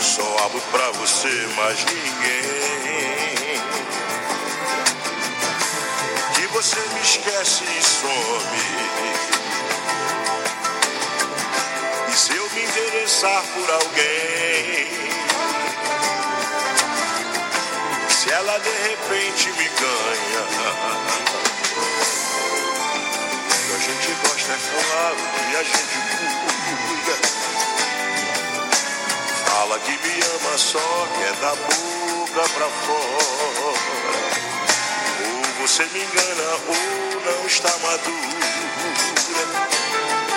[0.00, 3.62] Só abro pra você, mas ninguém.
[6.34, 8.62] Que você me esquece e some.
[12.08, 15.01] E se eu me interessar por alguém?
[18.62, 20.42] De repente me ganha.
[23.66, 25.96] Quando a gente gosta, é claro que a gente
[26.86, 27.16] cuida.
[29.46, 33.72] Fala que me ama só, que é da boca pra fora.
[35.24, 36.76] Ou você me engana ou
[37.24, 38.32] não está madura.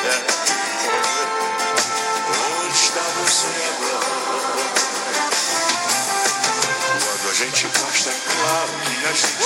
[0.06, 0.18] É.
[2.62, 4.25] Onde está você agora?
[7.46, 9.38] Gente gosta, é claro que a gente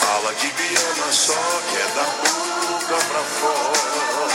[0.00, 1.34] Fala que me ama só,
[1.70, 4.30] que é da boca pra fora.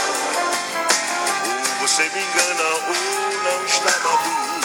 [1.46, 2.94] Ou você me engana ou
[3.44, 4.56] não está madura.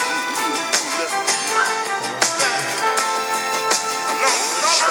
[4.42, 4.88] Onde está?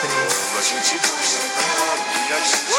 [0.00, 2.77] Quando a gente gosta, é claro que a gente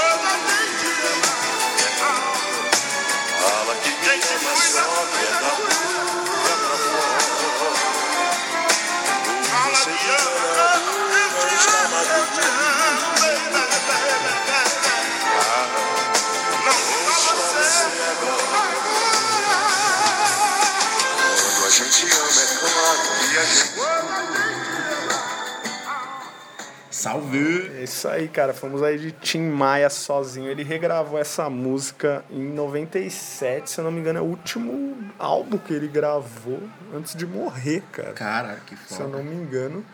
[26.91, 27.71] Salve!
[27.77, 28.53] É isso aí, cara.
[28.53, 30.49] Fomos aí de Tim Maia sozinho.
[30.49, 35.57] Ele regravou essa música em 97, se eu não me engano, é o último álbum
[35.57, 36.61] que ele gravou
[36.93, 38.13] antes de morrer, cara.
[38.13, 39.17] Cara, que Se eu foda.
[39.17, 39.85] não me engano.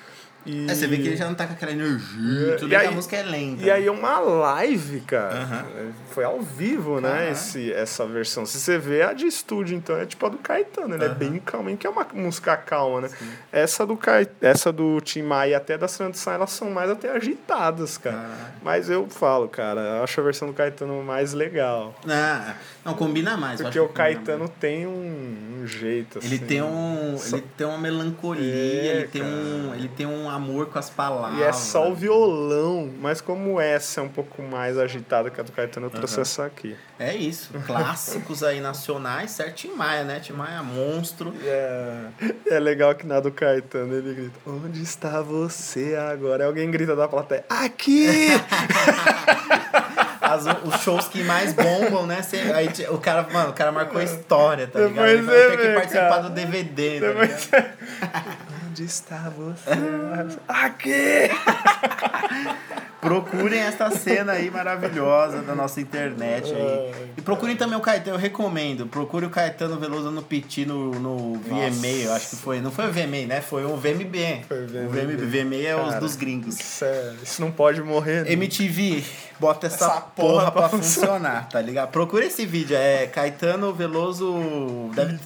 [0.46, 0.70] E...
[0.70, 2.88] É, você vê que ele já não tá com aquela energia, É, tudo e aí-
[2.88, 3.64] a música é lenta.
[3.64, 5.66] E aí uma live, cara.
[6.12, 7.32] Foi ao vivo, né?
[7.32, 8.46] Esse, essa versão.
[8.46, 10.94] Se você vê a de estúdio, então é tipo a do Caetano.
[10.96, 13.10] Ele é bem calminho, que é uma música calma, né?
[13.52, 14.28] Essa do, Cai...
[14.42, 18.30] essa do Tim Maia e até da Santos elas são mais até agitadas, cara.
[18.64, 21.96] Mas eu falo, cara, eu acho a versão do Caetano mais legal.
[22.08, 22.54] Ah,
[22.84, 23.62] não, combina mais.
[23.62, 24.92] Porque o Caetano tem um,
[25.66, 26.26] um jeito, mais.
[26.26, 26.46] Ele assim.
[26.46, 27.18] tem um.
[27.18, 30.90] Só- Ele tem uma melancolia, É, ele, tem um, ele tem um amor com as
[30.90, 31.40] palavras.
[31.40, 35.44] E é só o violão, mas como essa é um pouco mais agitada que a
[35.44, 36.76] do Caetano, eu trouxe essa aqui.
[36.98, 37.50] É isso.
[37.66, 39.56] Clássicos aí nacionais, certo?
[39.56, 40.20] Tim Maia, né?
[40.20, 41.34] Tim Maia, monstro.
[41.44, 42.06] É,
[42.48, 46.46] é legal que na do Caetano ele grita: Onde está você agora?
[46.46, 48.08] Alguém grita da plateia: Aqui!
[50.36, 52.22] As- os shows que mais bombam, né?
[52.22, 55.08] Cê- aí o cara, mano, o cara marcou a história, tá ligado?
[55.08, 56.22] Ele vai ter que participar cara.
[56.24, 57.74] do DVD, tá Depois- ligado?
[58.70, 59.70] Onde está você?
[60.48, 61.30] Aqui!
[63.02, 67.12] Procurem essa cena aí maravilhosa da nossa internet aí.
[67.18, 68.88] E procurem também o Caetano, eu recomendo.
[68.88, 72.60] Procure o Caetano Veloso no Piti no, no VMA, eu acho que foi.
[72.62, 73.42] Não foi o VMA, né?
[73.42, 74.46] Foi o VMB.
[74.48, 75.16] Foi o O VMB.
[75.18, 76.56] VMB, VMA é os dos gringos.
[76.56, 78.24] Sério, isso não pode morrer.
[78.24, 78.32] né?
[78.34, 79.04] MTV,
[79.40, 81.92] bota essa, Essa porra, porra pra funcionar, tá ligado?
[81.92, 84.90] Procura esse vídeo, é Caetano Veloso.
[84.96, 85.20] Deve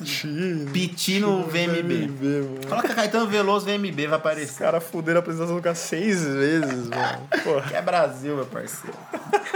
[0.74, 1.20] Piti.
[1.20, 2.08] No VMB.
[2.22, 2.60] mano.
[2.68, 4.58] Coloca Caetano Veloso VMB, vai Os aparecer.
[4.60, 7.28] caras fuderam a apresentação do cara seis vezes, mano.
[7.44, 8.98] Porra, Que é Brasil, meu parceiro.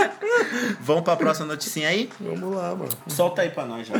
[0.79, 2.09] Vamos pra próxima noticinha aí?
[2.19, 2.89] vamos lá, mano.
[3.07, 3.95] Solta aí pra nós já.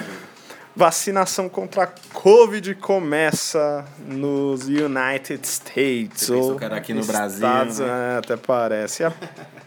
[0.76, 6.28] Vacinação contra a Covid começa nos United States.
[6.28, 8.13] Você ou que era aqui no Brasil, Estados, né?
[8.15, 9.04] é, até parece.
[9.04, 9.13] A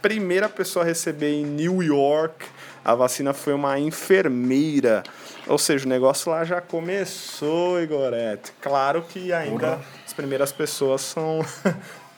[0.01, 2.47] primeira pessoa a receber em New York
[2.87, 5.03] a vacina foi uma enfermeira.
[5.49, 8.53] Ou seja, o negócio lá já começou, Igorete.
[8.61, 11.45] Claro que ainda as primeiras pessoas são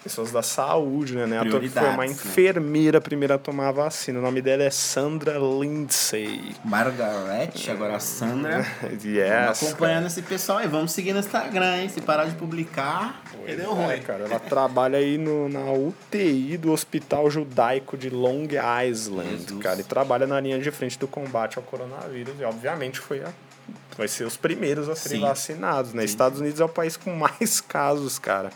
[0.02, 1.26] pessoas da saúde, né?
[1.26, 1.38] né?
[1.40, 2.06] A que foi uma né?
[2.06, 4.18] enfermeira a primeira a tomar a vacina.
[4.18, 6.54] O nome dela é Sandra Lindsay.
[6.64, 8.66] Margarete, agora a Sandra.
[9.04, 9.62] Yes.
[9.62, 10.66] acompanhando esse pessoal aí.
[10.66, 11.88] Vamos seguir no Instagram, hein?
[11.88, 14.02] Se parar de publicar, deu É, ruim.
[14.02, 18.46] cara, ela trabalha aí no, na UTI do Hospital Judaico de Long
[18.86, 19.62] Island, Jesus.
[19.62, 23.28] cara, e trabalha na linha de frente do combate ao coronavírus e obviamente foi a,
[23.96, 25.26] vai ser os primeiros a serem Sim.
[25.26, 26.04] vacinados, né?
[26.04, 28.50] Estados Unidos é o país com mais casos, cara,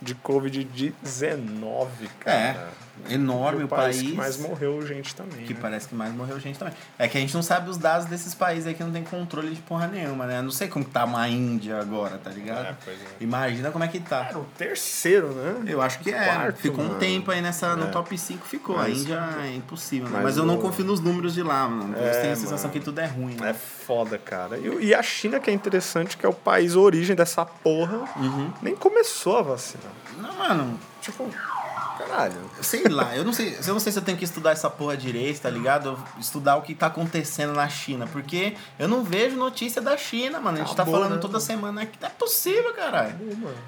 [0.00, 1.88] de Covid-19,
[2.20, 2.36] cara.
[2.36, 4.00] É, enorme E o país.
[4.02, 5.44] que mais morreu gente também.
[5.46, 5.60] Que né?
[5.62, 6.74] parece que mais morreu gente também.
[6.98, 9.50] É que a gente não sabe os dados desses países aí que não tem controle
[9.54, 10.42] de porra nenhuma, né?
[10.42, 12.66] Não sei como que tá uma Índia agora, tá ligado?
[12.66, 13.04] É, pois é.
[13.20, 14.26] Imagina como é que tá.
[14.28, 15.62] Era o terceiro, né?
[15.72, 16.24] Eu acho que é.
[16.24, 16.98] Quarto, ficou um mano.
[16.98, 17.90] tempo aí nessa, no É.
[17.90, 18.76] top 5 ficou.
[18.76, 20.20] Mas- a Índia é impossível, né?
[20.20, 21.96] mas eu não confio nos números de lá, mano.
[21.96, 22.72] Eu É, tenho a sensação mano.
[22.72, 23.50] que tudo é ruim, né?
[23.50, 24.58] É foda, cara.
[24.58, 28.50] E, e a China, que é interessante, que é o país origem dessa porra, Uhum.
[28.60, 29.84] nem começou a vacina.
[30.20, 31.30] Não, mano, Tipo,
[31.98, 32.50] caralho.
[32.60, 34.96] sei lá, eu não sei, eu não sei se eu tenho que estudar essa porra
[34.96, 35.98] direito, tá ligado?
[36.18, 40.58] Estudar o que tá acontecendo na China, porque eu não vejo notícia da China, mano.
[40.58, 41.20] A gente Acabou, tá falando né?
[41.20, 43.14] toda semana que não é possível, caralho.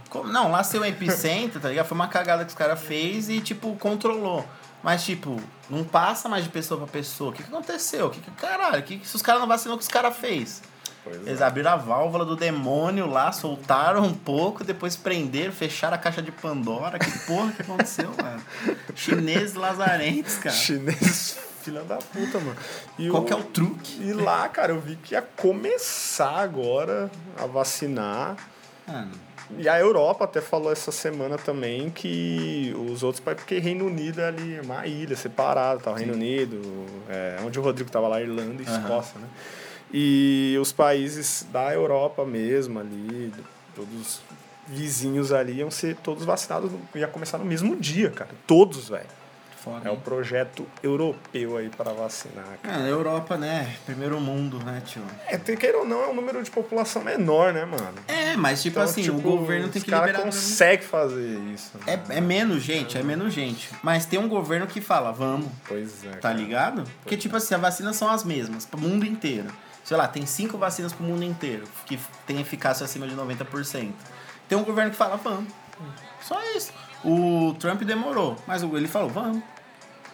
[0.09, 1.87] Como- Não, lá seu epicentro, tá ligado?
[1.87, 4.47] Foi uma cagada que os caras fez e, tipo, controlou.
[4.83, 7.31] Mas, tipo, não passa mais de pessoa pra pessoa.
[7.31, 8.07] O que, que aconteceu?
[8.07, 8.81] O que, que caralho?
[8.81, 10.63] O que, que se os caras não vacinam, o que os caras fez?
[11.03, 11.45] Pois Eles é.
[11.45, 16.31] abriram a válvula do demônio lá, soltaram um pouco, depois prenderam, fecharam a caixa de
[16.31, 16.99] Pandora.
[16.99, 18.43] Que porra que aconteceu, mano?
[18.95, 20.55] Chineses lazarentes, cara.
[20.55, 22.57] Chinês, filha da puta, mano.
[22.99, 24.03] E Qual o- que é o truque?
[24.03, 28.37] E lá, cara, eu vi que ia começar agora a vacinar.
[28.87, 29.11] Mano,
[29.59, 34.21] E a Europa até falou essa semana também que os outros países, porque Reino Unido
[34.21, 35.91] é ali uma ilha separada, tá?
[35.91, 36.61] O Reino Unido,
[37.09, 38.81] é, onde o Rodrigo tava lá, Irlanda e Aham.
[38.83, 39.27] Escócia, né?
[39.93, 43.33] E os países da Europa mesmo ali,
[43.75, 44.21] todos
[44.67, 48.31] vizinhos ali, iam ser todos vacinados, ia começar no mesmo dia, cara.
[48.47, 49.07] Todos, velho.
[49.59, 49.89] foda.
[49.89, 49.99] É hein?
[50.05, 52.77] projeto europeu aí para vacinar, cara.
[52.79, 53.75] Mano, Europa, né?
[53.85, 55.03] Primeiro mundo, né, tio?
[55.27, 57.95] É, tem queira ou não, é um número de população menor, né, mano?
[58.07, 60.23] É, mas tipo Então, assim, tipo, o governo tem que liberar.
[60.23, 61.73] consegue fazer isso.
[61.85, 62.01] né?
[62.09, 63.71] É, é menos gente, é menos gente.
[63.83, 66.11] Mas tem um governo que fala, vamos, Pois é.
[66.11, 66.35] tá cara.
[66.35, 66.85] ligado?
[67.03, 69.49] Porque, tipo assim, as vacinas são as mesmas, pro mundo inteiro.
[69.85, 73.93] Sei lá, tem cinco vacinas pro mundo inteiro, que tem eficácia acima de 90%.
[74.49, 75.53] Tem um governo que fala, vamos.
[76.21, 76.73] Só isso.
[77.05, 79.43] O Trump demorou, mas ele falou, vamos.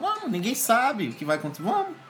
[0.01, 1.63] Vamos, ninguém sabe o que vai acontecer.
[1.63, 2.06] Vamos.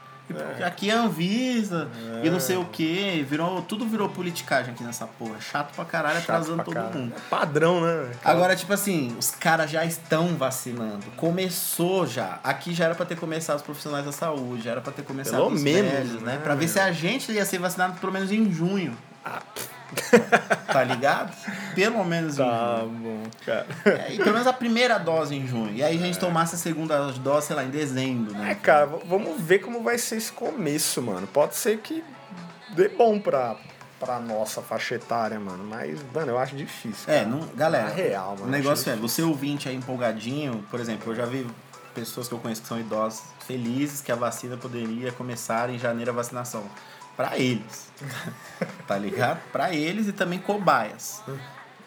[0.59, 1.89] E Aqui é Anvisa
[2.23, 3.25] e não sei o que.
[3.29, 5.41] Virou, tudo virou politicagem aqui nessa porra.
[5.41, 6.99] Chato pra caralho, Chato atrasando pra todo caralho.
[6.99, 7.15] mundo.
[7.17, 8.11] É padrão, né?
[8.25, 11.05] Agora, tipo assim, os caras já estão vacinando.
[11.17, 12.41] Começou já.
[12.43, 15.37] Aqui já era pra ter começado os profissionais da saúde, já era pra ter começado
[15.37, 16.33] Pelo os menos, velhos, né?
[16.33, 16.69] né, Pra ver meu?
[16.69, 18.97] se a gente ia ser vacinado pelo menos em junho.
[19.25, 19.41] Ah,
[20.67, 21.33] Tá ligado?
[21.75, 22.89] Pelo menos em tá junho.
[22.91, 23.67] bom, cara.
[23.85, 25.73] É, e pelo menos a primeira dose em junho.
[25.73, 28.55] E aí a gente tomasse a segunda dose, sei lá, em dezembro, É, né?
[28.57, 31.27] cara, v- vamos ver como vai ser esse começo, mano.
[31.27, 32.05] Pode ser que
[32.75, 33.57] dê bom pra,
[33.99, 35.65] pra nossa faixa etária, mano.
[35.65, 37.05] Mas, mano, eu acho difícil.
[37.11, 37.29] É, cara.
[37.29, 38.45] não, galera, Na real, mano.
[38.45, 41.47] o negócio é, você ouvinte aí empolgadinho, por exemplo, eu já vi
[41.95, 46.11] pessoas que eu conheço que são idosas felizes que a vacina poderia começar em janeiro
[46.11, 46.65] a vacinação.
[47.17, 47.91] Pra eles.
[48.87, 49.41] tá ligado?
[49.51, 51.23] Pra eles e também cobaias.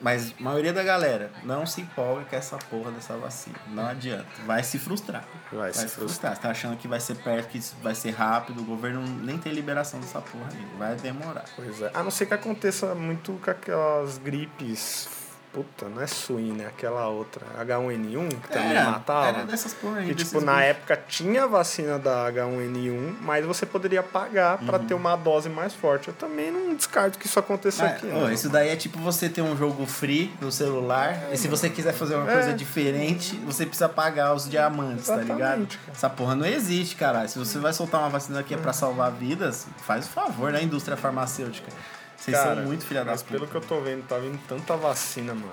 [0.02, 3.58] Mas a maioria da galera não se empolga com essa porra dessa vacina.
[3.68, 4.26] Não adianta.
[4.46, 5.26] Vai se frustrar.
[5.52, 6.36] Vai se frustrar.
[6.36, 9.52] Você tá achando que vai ser perto, que vai ser rápido, o governo nem tem
[9.52, 10.78] liberação dessa porra aí.
[10.78, 11.44] Vai demorar.
[11.56, 11.92] Pois é.
[11.94, 15.10] A não ser que aconteça muito com aquelas gripes
[15.52, 17.44] Puta, não é suína, é aquela outra.
[17.60, 19.28] H1N1, que também Era, matava.
[19.30, 20.08] era dessas porra aí.
[20.10, 20.68] Que, tipo, na bichos.
[20.70, 25.74] época tinha a vacina da H1N1, mas você poderia pagar pra ter uma dose mais
[25.74, 26.10] forte.
[26.10, 27.90] Eu também não descarto que isso aconteça Uhum.
[27.90, 28.06] Aqui.
[28.08, 28.32] ô, não.
[28.32, 31.94] isso daí é tipo você ter um jogo free no celular e se você quiser
[31.94, 32.54] fazer uma coisa É.
[32.54, 35.40] diferente, você precisa pagar os diamantes, tá ligado?
[35.40, 35.92] Exatamente, cara.
[35.94, 37.28] Essa porra não existe, caralho.
[37.28, 40.62] Se você vai soltar uma vacina que é pra salvar vidas, faz o favor, né,
[40.62, 41.72] indústria farmacêutica.
[42.20, 43.34] Vocês Cara, são muito filha da Mas puta.
[43.36, 45.52] pelo que eu tô vendo, tá vindo tanta vacina, mano.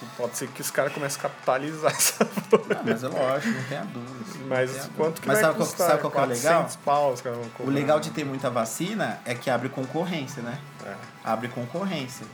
[0.00, 2.64] que Pode ser que os caras comecem a capitalizar essa porra.
[2.78, 4.38] Ah, mas é lógico, não tenha dúvida.
[4.40, 5.88] não Mas tenha quanto que Mas vai sabe custar?
[5.88, 6.52] sabe qual que é o legal?
[6.62, 10.42] 400 pau, os caras vão O legal de ter muita vacina é que abre concorrência,
[10.42, 10.58] né?
[10.86, 10.94] É.
[11.24, 12.26] Abre concorrência.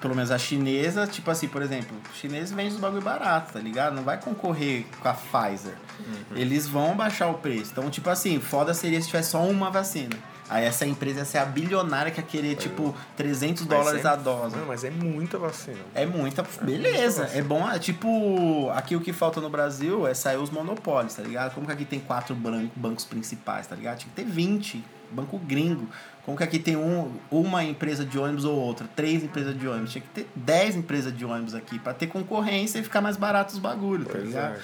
[0.00, 3.58] Pelo menos a chinesa, tipo assim, por exemplo, o chinês vende os bagulho barato, tá
[3.58, 3.94] ligado?
[3.94, 5.74] Não vai concorrer com a Pfizer.
[5.98, 6.36] Uhum.
[6.36, 7.72] Eles vão baixar o preço.
[7.72, 10.16] Então, tipo assim, foda seria se tivesse só uma vacina.
[10.50, 14.08] Aí essa empresa ia ser a bilionária que ia querer, tipo, 300 Mas dólares é-
[14.08, 14.56] a dose.
[14.56, 15.78] Não, mas é muita vacina.
[15.94, 16.44] É muita.
[16.60, 17.70] Beleza, é bom.
[17.70, 21.54] É tipo, aqui o que falta no Brasil é sair os monopólios, tá ligado?
[21.54, 23.98] Como que aqui tem quatro bancos principais, tá ligado?
[23.98, 24.84] Tinha que ter 20.
[25.12, 25.88] Banco gringo.
[26.24, 29.92] Como que aqui tem um, uma empresa de ônibus ou outra, três empresas de ônibus.
[29.92, 33.52] Tinha que ter 10 empresas de ônibus aqui pra ter concorrência e ficar mais barato
[33.52, 34.54] os bagulhos, tá ligado?
[34.54, 34.60] é.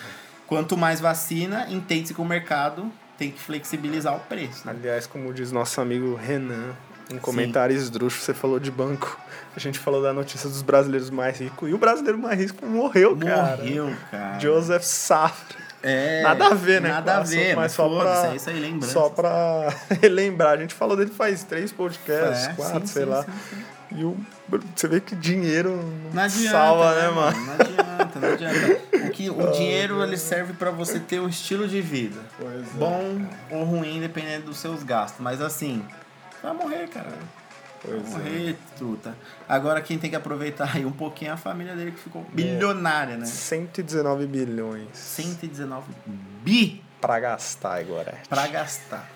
[0.47, 4.67] Quanto mais vacina, entende-se que o mercado tem que flexibilizar o preço.
[4.67, 4.75] Né?
[4.79, 6.73] Aliás, como diz nosso amigo Renan,
[7.13, 9.19] um comentário esdrúxulo, você falou de banco.
[9.57, 11.69] A gente falou da notícia dos brasileiros mais ricos.
[11.71, 13.57] E o brasileiro mais rico morreu, cara.
[13.59, 14.39] Morreu, cara.
[14.39, 15.57] Joseph Safra.
[15.83, 16.89] É, Nada a ver, né?
[16.89, 18.91] Nada a ver, mas só pra- é isso aí, lembrando.
[18.91, 20.55] Só pra relembrar.
[20.55, 23.23] A gente falou dele faz três podcasts, É, quatro, sim, sei sim, lá.
[23.23, 23.31] sim.
[23.99, 24.17] E o,
[24.75, 25.79] você vê que dinheiro
[26.13, 27.37] Não adianta, salva, né, mano?
[27.47, 28.81] Não adianta, não adianta.
[29.17, 32.21] O, que, o dinheiro ele serve pra você ter um estilo de vida.
[32.39, 32.79] Pois é.
[32.79, 35.21] Bom ou ruim, dependendo dos seus gastos.
[35.21, 35.83] Mas assim,
[36.43, 37.09] vai morrer, cara.
[37.09, 37.19] Vai
[37.83, 38.19] Pois é.
[38.19, 39.17] morrer, truta.
[39.49, 43.17] Agora quem tem que aproveitar aí um pouquinho é a família dele que ficou bilionária,
[43.17, 43.25] né?
[43.27, 45.87] 119 bilhões 119
[46.43, 48.15] bi pra gastar agora.
[48.29, 49.09] pra gastar.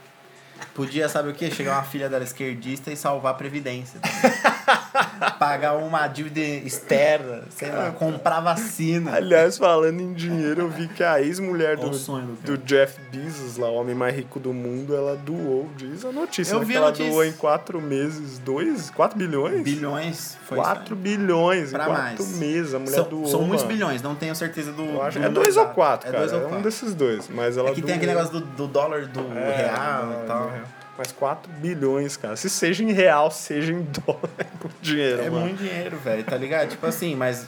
[0.74, 1.50] Podia, sabe o quê?
[1.50, 3.98] Chegar uma filha dela esquerdista e salvar a Previdência.
[5.38, 9.16] Pagar uma dívida externa, sei lá, comprar vacina.
[9.16, 13.68] Aliás, falando em dinheiro, eu vi que a ex-mulher do, do do Jeff Bezos, lá,
[13.68, 16.76] o homem mais rico do mundo, ela doou, diz a notícia, Eu né, vi que
[16.78, 17.10] ela notícia.
[17.10, 19.62] doou em quatro meses, dois, quatro bilhões?
[19.62, 20.38] Bilhões.
[20.46, 22.36] Foi 4 isso bilhões Pra em quatro mais.
[22.38, 23.76] meses, a mulher São, doou, são muitos mano.
[23.76, 24.84] bilhões, não tenho certeza do.
[24.84, 26.64] Do é dois ou quatro, É cara, dois ou é um quatro.
[26.64, 28.24] desses dois, mas ela É que tem aquele doou.
[28.24, 30.50] negócio do, do dólar do É, real e tal.
[30.50, 30.64] real.
[31.02, 32.36] Mas 4 bilhões, cara.
[32.36, 35.46] Se seja em real, seja em dólar, é muito dinheiro, É mano.
[35.46, 36.68] muito dinheiro, velho, tá ligado?
[36.68, 37.46] tipo assim, mas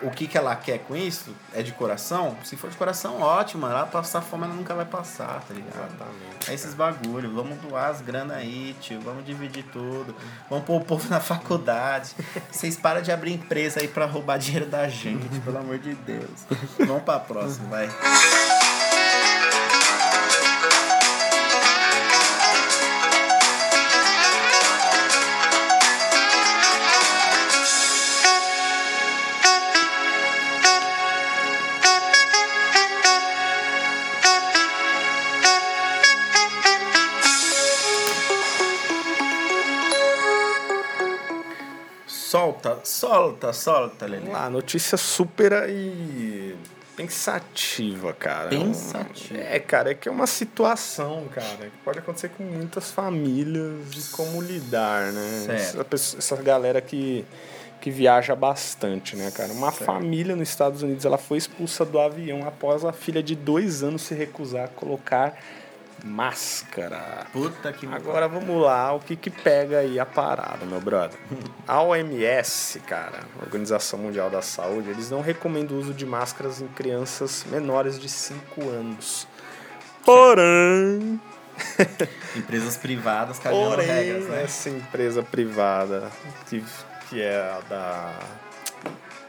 [0.00, 2.34] o que, que ela quer com isso é de coração?
[2.44, 3.66] Se for de coração, ótimo.
[3.66, 5.74] Ela passar fome, ela nunca vai passar, tá ligado?
[5.86, 6.50] Exatamente.
[6.50, 7.30] É esses bagulho.
[7.34, 9.00] Vamos doar as grana aí, tio.
[9.02, 10.14] Vamos dividir tudo.
[10.48, 12.10] Vamos pôr o povo na faculdade.
[12.50, 16.44] Vocês param de abrir empresa aí pra roubar dinheiro da gente, pelo amor de Deus.
[16.78, 17.88] Vamos pra próxima, vai.
[42.66, 44.18] Solta, solta, solta, Lelê.
[44.20, 46.56] Vamos lá, notícia super aí
[46.96, 48.48] pensativa, cara.
[48.48, 49.38] Pensativa.
[49.40, 54.10] É, cara, é que é uma situação, cara, que pode acontecer com muitas famílias e
[54.12, 55.42] como lidar, né?
[55.46, 55.60] Certo.
[55.60, 57.24] Essa, pessoa- essa galera que,
[57.80, 59.52] que viaja bastante, né, cara?
[59.52, 63.82] Uma família nos Estados Unidos, ela foi expulsa do avião após a filha de dois
[63.82, 65.38] anos se recusar a colocar
[66.04, 67.26] máscara.
[67.32, 71.18] Puta que Agora vamos lá, o que que pega aí a parada, meu brother?
[71.66, 76.68] A OMS, cara, Organização Mundial da Saúde, eles não recomendam o uso de máscaras em
[76.68, 79.26] crianças menores de 5 anos.
[80.04, 81.20] Porém,
[82.36, 84.42] Empresas privadas cagando porém, regras, né?
[84.44, 86.10] essa empresa privada
[86.48, 86.62] que,
[87.08, 88.12] que é a da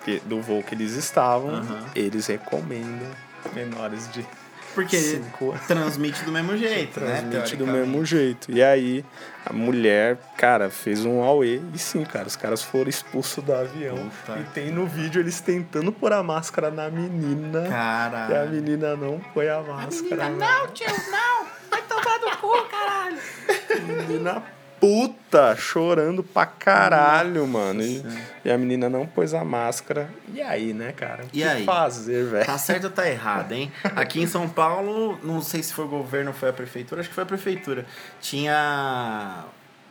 [0.04, 1.62] que- do voo que eles estavam,
[1.96, 3.08] eles recomendam
[3.54, 4.26] menores de
[4.74, 7.22] Porque cinco transmite do mesmo jeito, né?
[7.22, 8.52] Transmite do mesmo jeito.
[8.52, 9.04] E aí,
[9.46, 11.60] a mulher, cara, fez um auê.
[11.74, 13.98] E sim, cara, os caras foram expulsos do avião.
[14.26, 14.40] Puta.
[14.40, 17.64] E tem no vídeo eles tentando pôr a máscara na menina.
[17.64, 18.50] E a Caralho.
[18.52, 20.30] menina não põe a máscara.
[20.30, 20.38] né?
[20.38, 21.48] não, tio, não!
[21.70, 23.18] Vai tomar no cu, caralho!
[24.08, 24.44] Menina
[24.80, 27.82] puta, chorando pra caralho, mano.
[27.82, 28.18] E, Nossa.
[28.46, 30.10] e a menina não pôs a máscara.
[30.34, 31.24] E aí, né, cara?
[31.24, 31.64] O E que aí?
[31.66, 32.46] fazer, velho?
[32.46, 33.72] Tá certo ou tá errado, hein?
[33.96, 37.10] Aqui em São Paulo, não sei se foi o governo ou foi a prefeitura, acho
[37.10, 37.86] que foi a prefeitura.
[38.22, 39.46] Tinha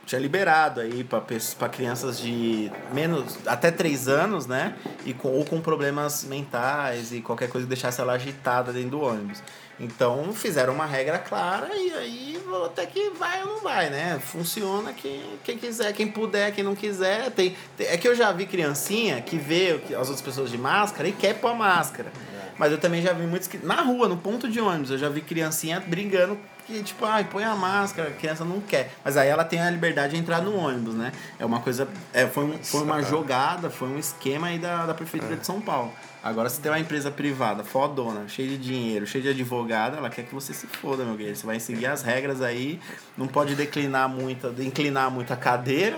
[0.05, 4.73] tinha liberado aí para crianças de menos até 3 anos, né?
[5.05, 9.01] E com, ou com problemas mentais e qualquer coisa que deixasse ela agitada dentro do
[9.01, 9.43] ônibus.
[9.79, 14.19] Então fizeram uma regra clara e aí até que vai ou não vai, né?
[14.23, 17.29] Funciona quem, quem quiser, quem puder, quem não quiser.
[17.31, 21.07] Tem, tem- é que eu já vi criancinha que vê as outras pessoas de máscara
[21.07, 22.11] e quer pôr a máscara.
[22.57, 23.57] Mas eu também já vi muitos que.
[23.65, 26.37] Na rua, no ponto de ônibus, eu já vi criancinha brigando
[26.67, 28.91] que, tipo, ai, põe a máscara, a criança não quer.
[29.03, 31.13] Mas aí ela tem a liberdade de entrar no ônibus, né?
[31.39, 31.87] É uma coisa.
[32.13, 35.61] É, foi, um, foi uma jogada, foi um esquema aí da, da Prefeitura de São
[35.61, 35.93] Paulo.
[36.21, 40.23] Agora, se tem uma empresa privada, fodona, cheia de dinheiro, cheia de advogado, ela quer
[40.23, 41.37] que você se foda, meu guerreiro.
[41.37, 42.81] Você vai seguir as regras aí,
[43.17, 45.97] não pode declinar muito, inclinar muito a cadeira,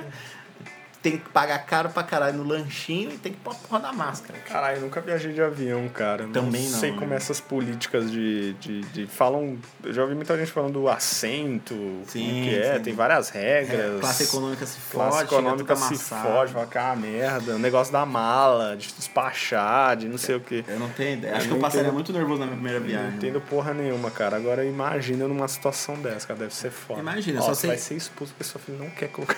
[1.02, 3.94] tem que pagar caro pra caralho no lanchinho e tem que pôr a porra da
[3.94, 4.38] máscara.
[4.40, 6.28] Caralho, eu nunca viajei de avião, cara.
[6.28, 6.98] Também não, sei né?
[7.00, 9.08] como essas políticas de, de, de.
[9.08, 9.58] Falam.
[9.84, 11.74] Eu já ouvi muita gente falando do assento.
[12.08, 12.84] Sim, como que é, sim.
[12.84, 13.98] tem várias regras.
[13.98, 17.56] É, classe econômica se fode, Classe econômica se fode, fala que é uma merda.
[17.56, 20.66] O negócio da mala, de despachar, de não sei o quê.
[20.68, 21.36] Eu não tenho ideia.
[21.36, 23.16] Acho Eu que eu não passaria entendo- muito nervoso na minha primeira Não viagem.
[23.16, 24.36] entendo porra nenhuma, cara.
[24.36, 26.40] Agora imagina numa situação dessa, cara.
[26.42, 27.00] Deve ser foda.
[27.00, 29.36] Imagina, Ó, só você sei- vai ser expulso porque sua filha não quer colocar.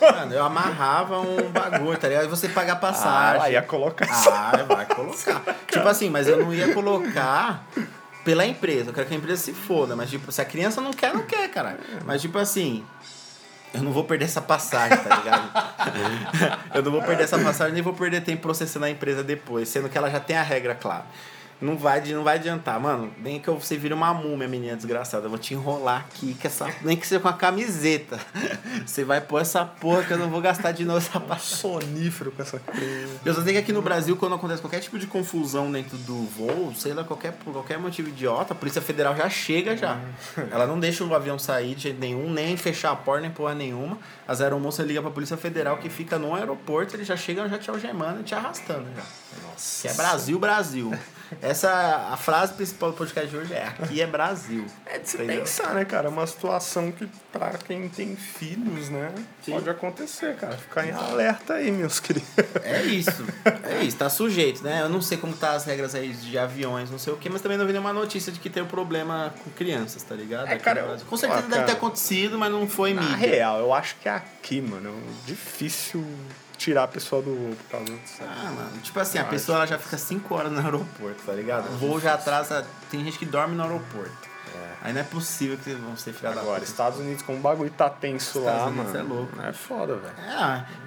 [0.00, 2.24] Mano, eu amarrava um bagulho, tá ligado?
[2.24, 3.36] E você pagar Ah, passagem.
[3.36, 5.42] ela ia colocar Ah, vai colocar.
[5.70, 7.64] tipo assim, mas eu não ia colocar
[8.24, 8.90] pela empresa.
[8.90, 9.96] Eu quero que a empresa se foda.
[9.96, 11.78] Mas, tipo, se a criança não quer, não quer, cara.
[12.04, 12.84] Mas, tipo assim.
[13.74, 15.50] Eu não vou perder essa passagem, tá ligado?
[16.74, 19.88] eu não vou perder essa passagem, nem vou perder tempo processando a empresa depois, sendo
[19.88, 21.06] que ela já tem a regra clara.
[21.62, 23.12] Não vai, não vai adiantar, mano.
[23.18, 25.26] Nem que você vire uma múmia, menina desgraçada.
[25.26, 28.18] Eu vou te enrolar aqui, que essa, nem que seja com a camiseta.
[28.84, 31.56] Você vai pôr essa porra que eu não vou gastar de novo essa passagem.
[31.58, 33.20] sonífero com essa criança.
[33.24, 36.24] Eu só sei que aqui no Brasil, quando acontece qualquer tipo de confusão dentro do
[36.24, 40.00] voo, sei lá, qualquer, por qualquer motivo idiota, a Polícia Federal já chega já.
[40.50, 43.54] Ela não deixa o avião sair de jeito nenhum, nem fechar a porta, nem porra
[43.54, 43.98] nenhuma.
[44.26, 47.70] As aeromoças ligam pra Polícia Federal que fica no aeroporto, eles já chegam já te
[47.70, 49.02] algemando e te arrastando já.
[49.46, 49.82] Nossa.
[49.82, 50.92] Que é Brasil, Brasil.
[51.40, 54.66] Essa, a frase principal do podcast de hoje é aqui é Brasil.
[54.86, 55.40] É de se Entendeu?
[55.40, 56.06] pensar, né, cara?
[56.08, 59.12] É uma situação que, pra quem tem filhos, né,
[59.42, 59.52] Sim.
[59.52, 60.56] pode acontecer, cara.
[60.56, 62.28] Ficar em alerta aí, meus queridos.
[62.62, 63.24] É isso.
[63.64, 64.82] É isso, tá sujeito, né?
[64.82, 67.40] Eu não sei como tá as regras aí de aviões, não sei o que, mas
[67.40, 70.48] também não vi nenhuma notícia de que tem um problema com crianças, tá ligado?
[70.48, 71.06] É, cara, eu-.
[71.06, 73.16] Com certeza ó, deve ter cara, acontecido, mas não foi Na mídia.
[73.16, 76.04] real, eu acho que é aqui, mano, é difícil
[76.62, 78.22] tirar a pessoa do voo por causa disso.
[78.22, 81.32] Ah, mano, tipo assim, a Eu pessoa ela já fica 5 horas no aeroporto, tá
[81.32, 81.66] ligado?
[81.74, 82.64] O voo já atrasa.
[82.90, 84.31] Tem gente que dorme no aeroporto.
[84.82, 86.70] Aí não é possível que vão ser filha da Agora, puta.
[86.70, 88.98] Estados Unidos, como o bagulho tá tenso lá, Estados Unidos mano.
[88.98, 89.42] é louco.
[89.42, 90.14] É foda, velho.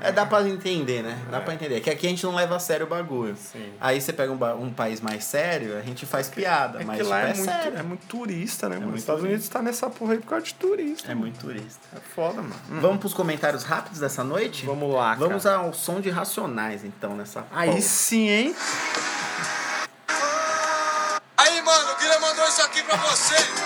[0.01, 1.17] É, é, dá pra entender, né?
[1.31, 1.79] Dá pra entender.
[1.81, 3.35] Que aqui a gente não leva a sério o bagulho.
[3.37, 3.71] Sim.
[3.79, 7.03] Aí você pega um, um país mais sério, a gente faz piada, É mas que
[7.03, 7.77] tipo, lá é, é, muito, sério.
[7.79, 8.87] é muito turista, né, mano?
[8.87, 11.11] muito Estados Unidos tá nessa porra aí por causa de turista.
[11.11, 11.79] É muito turista.
[11.95, 12.55] É foda, mano.
[12.81, 14.65] Vamos pros comentários rápidos dessa noite?
[14.65, 15.57] Vamos lá, Vamos cara.
[15.57, 17.81] ao som de Racionais, então, nessa Aí porra.
[17.81, 18.55] sim, hein?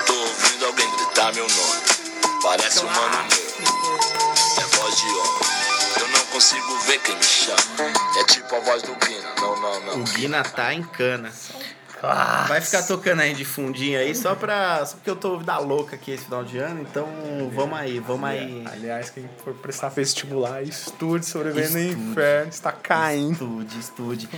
[0.05, 1.81] Tô ouvindo alguém gritar meu nome.
[2.41, 4.63] Parece um mano meu.
[4.63, 5.41] É voz de homem.
[5.99, 7.59] Eu não consigo ver quem me chama.
[8.19, 9.33] É tipo a voz do Guina.
[9.39, 10.01] Não, não, não.
[10.01, 11.31] O Guina tá em cana.
[12.47, 14.85] Vai ficar tocando aí de fundinho aí, só pra.
[14.85, 17.07] Só porque eu tô da louca aqui esse final de ano, então
[17.53, 18.63] vamos aí, vamos aí.
[18.71, 22.09] Aliás, quem for prestar vestibular, estude, sobrevivendo no Estude.
[22.11, 23.63] inferno, está caindo.
[23.79, 24.29] Estude, estude.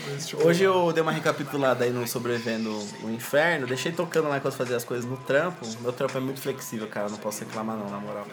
[0.44, 2.72] Hoje eu dei uma recapitulada aí no Sobrevivendo
[3.04, 5.66] o Inferno, deixei tocando lá enquanto fazia as coisas no trampo.
[5.82, 8.26] Meu trampo é muito flexível, cara, não posso reclamar não, na moral.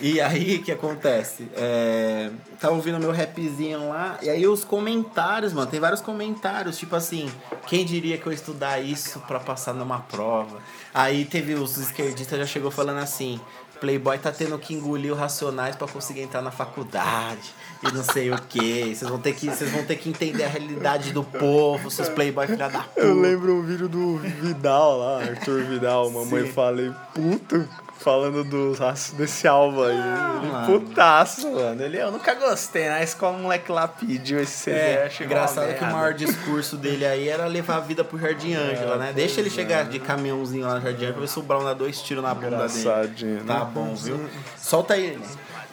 [0.00, 1.48] E aí, o que acontece?
[1.54, 6.94] É, tava ouvindo meu rapzinho lá, e aí os comentários, mano, tem vários comentários, tipo
[6.96, 7.30] assim,
[7.66, 8.36] quem diria que eu ia
[8.68, 10.58] estudar isso pra passar numa prova?
[10.92, 13.40] Aí teve os esquerdistas já chegou falando assim,
[13.80, 17.54] Playboy tá tendo que engolir os racionais pra conseguir entrar na faculdade.
[17.82, 18.94] E não sei o que.
[18.94, 22.46] Vocês vão ter que, vocês vão ter que entender a realidade do povo, seus playboy
[22.46, 23.00] filha da puta.
[23.00, 26.52] Eu lembro um vídeo do Vidal lá, Arthur Vidal, mamãe Sim.
[26.52, 28.72] falei, puto, falando do,
[29.16, 29.90] desse álbum aí.
[29.96, 30.80] ele mano.
[30.80, 31.82] putaço, mano.
[31.82, 33.02] Ele, eu nunca gostei, né?
[33.02, 34.78] Escola o moleque lá pediu esse CD.
[34.78, 38.96] É, engraçado que o maior discurso dele aí era levar a vida pro Jardim Ângela,
[38.96, 39.12] né?
[39.14, 41.74] Deixa ele chegar de caminhãozinho lá no Jardim Ângela pra ver se o Brown dá
[41.74, 43.40] dois tiros na bunda dele.
[43.46, 43.70] Tá né?
[43.72, 44.28] bom, viu?
[44.56, 45.16] Solta aí.
[45.16, 45.26] né?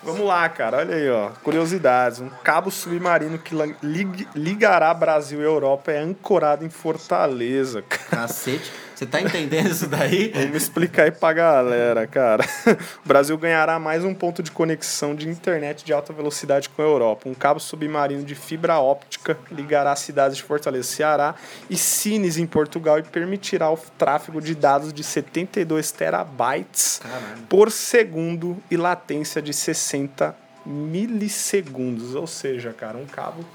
[0.03, 0.77] Vamos lá, cara.
[0.77, 1.29] Olha aí, ó.
[1.43, 2.19] Curiosidades.
[2.21, 7.81] Um cabo submarino que lig- ligará Brasil e Europa é ancorado em Fortaleza.
[7.81, 8.03] cara.
[8.27, 8.71] Cacete.
[8.95, 10.31] Você tá entendendo isso daí?
[10.33, 12.45] Vamos explicar aí pra galera, cara.
[13.03, 16.85] O Brasil ganhará mais um ponto de conexão de internet de alta velocidade com a
[16.85, 17.27] Europa.
[17.27, 21.35] Um cabo submarino de fibra óptica ligará as cidades de Fortaleza, Ceará
[21.69, 27.43] e Sines, em Portugal, e permitirá o tráfego de dados de 72 terabytes Caralho.
[27.49, 30.35] por segundo e latência de 60
[30.65, 32.15] milissegundos.
[32.15, 33.45] Ou seja, cara, um cabo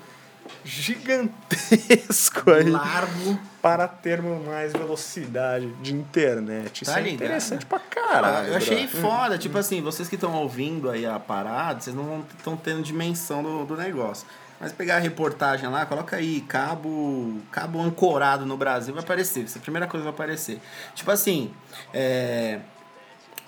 [0.64, 3.38] gigantesco aí Largo.
[3.62, 6.82] para termos mais velocidade de internet.
[6.82, 7.22] Isso Tá é ligado?
[7.22, 8.48] interessante pra caralho.
[8.48, 9.00] eu achei brother.
[9.00, 13.42] foda, tipo assim, vocês que estão ouvindo aí a parada, vocês não estão tendo dimensão
[13.42, 14.26] do, do negócio.
[14.58, 19.44] Mas pegar a reportagem lá, coloca aí, cabo, cabo ancorado no Brasil, vai aparecer.
[19.44, 20.60] Essa é a primeira coisa que vai aparecer.
[20.94, 21.50] Tipo assim,
[21.94, 22.60] é,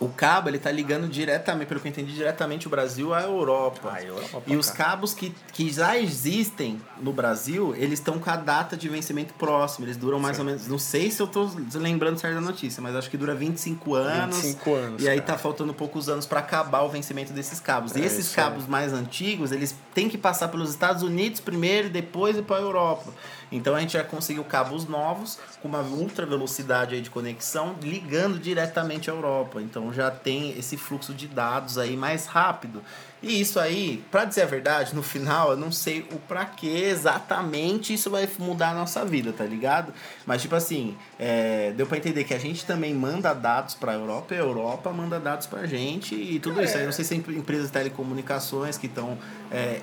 [0.04, 3.92] o cabo ele tá ligando diretamente, pelo que eu entendi, diretamente o Brasil à Europa.
[3.94, 8.36] Ah, Europa, E os cabos que, que já existem no Brasil, eles estão com a
[8.36, 9.86] data de vencimento próxima.
[9.86, 10.66] Eles duram mais ou menos.
[10.66, 14.36] Não sei se eu tô lembrando certo da notícia, mas acho que dura 25 anos.
[14.36, 15.32] 25 anos, E aí cara.
[15.32, 17.94] tá faltando poucos anos para acabar o vencimento desses cabos.
[17.94, 18.46] e É, esses isso aí.
[18.46, 22.56] cabos mais antigos, eles têm que passar pelos Estados Unidos primeiro e depois ir para
[22.56, 23.12] a Europa.
[23.50, 28.38] Então a gente já conseguiu cabos novos com uma ultra velocidade aí de conexão ligando
[28.38, 29.60] diretamente à Europa.
[29.60, 32.82] Então já tem esse fluxo de dados aí mais rápido.
[33.22, 36.68] E isso aí, para dizer a verdade, no final eu não sei o pra que
[36.68, 39.92] exatamente isso vai mudar a nossa vida, tá ligado?
[40.26, 43.94] Mas tipo assim, é, deu para entender que a gente também manda dados para a
[43.94, 46.76] Europa e a Europa manda dados pra gente e tudo isso.
[46.76, 49.16] Aí não sei se é empresas de telecomunicações que estão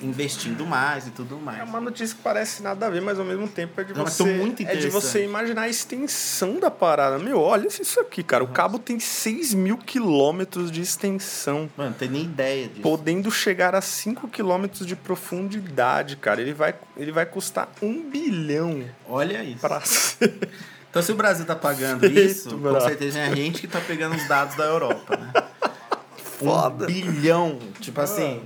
[0.02, 1.60] investindo mais e tudo mais.
[1.60, 4.06] É uma notícia que parece nada a ver, mas ao mesmo tempo é de Não,
[4.06, 4.24] você.
[4.24, 7.20] muito é de você imaginar a extensão da parada.
[7.20, 8.44] Meu, olha isso aqui, cara.
[8.44, 11.70] O cabo tem 6 mil quilômetros de extensão.
[11.78, 12.82] Mano, não tem nem ideia disso.
[12.82, 16.42] Podendo chegar a 5 quilômetros de profundidade, cara.
[16.42, 19.60] Ele vai, ele vai custar um bilhão Olha isso.
[19.60, 20.50] pra ser.
[20.90, 23.80] Então, se o Brasil tá pagando Feito, isso, com certeza é a gente que tá
[23.80, 25.32] pegando os dados da Europa, né?
[26.40, 26.86] Foda.
[26.86, 27.60] Um bilhão.
[27.80, 28.42] Tipo assim,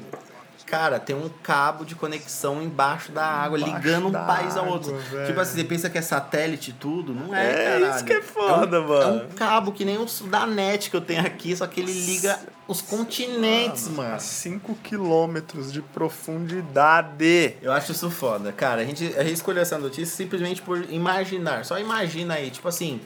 [0.66, 4.94] cara, tem um cabo de conexão embaixo da água, Embaixo ligando um país ao outro.
[4.98, 5.28] velho.
[5.28, 7.14] Tipo assim, você pensa que é satélite e tudo?
[7.14, 7.96] Não é, É, caralho.
[7.96, 9.22] isso que é foda, é um, mano.
[9.22, 11.94] É um cabo que nem o da net que eu tenho aqui, só que ele
[11.94, 12.38] liga
[12.68, 14.16] os continentes, mano.
[14.16, 17.56] A 5 quilômetros de profundidade.
[17.62, 18.52] Eu acho isso foda.
[18.52, 21.66] Cara, a gente, a gente escolheu essa notícia simplesmente por imaginar.
[21.66, 23.02] Só imagina aí, tipo assim,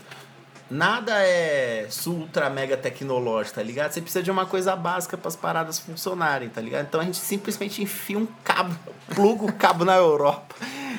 [0.70, 3.92] nada é ultra mega tecnológico, tá ligado?
[3.92, 6.86] Você precisa de uma coisa básica para as paradas funcionarem, tá ligado?
[6.86, 8.76] Então a gente simplesmente enfia um cabo,
[9.14, 10.56] pluga o cabo na Europa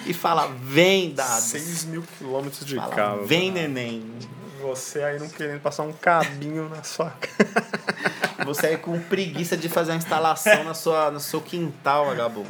[0.06, 1.44] e fala, vem dados.
[1.44, 3.24] 6 mil quilômetros de Fala, cabo.
[3.24, 3.68] vem cara.
[3.68, 4.04] neném.
[4.68, 8.44] Você aí não querendo passar um cabinho na sua cara.
[8.44, 12.48] Você aí com preguiça de fazer a instalação na sua, no seu quintal, vagabundo.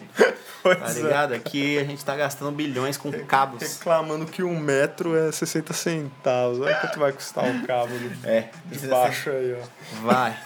[0.62, 0.92] Pois Tá é.
[0.92, 1.34] ligado?
[1.34, 3.62] Aqui a gente tá gastando bilhões com cabos.
[3.62, 6.60] Reclamando que um metro é 60 centavos.
[6.60, 10.00] Olha quanto vai custar um cabo de, É, de baixo aí, ó.
[10.02, 10.36] Vai.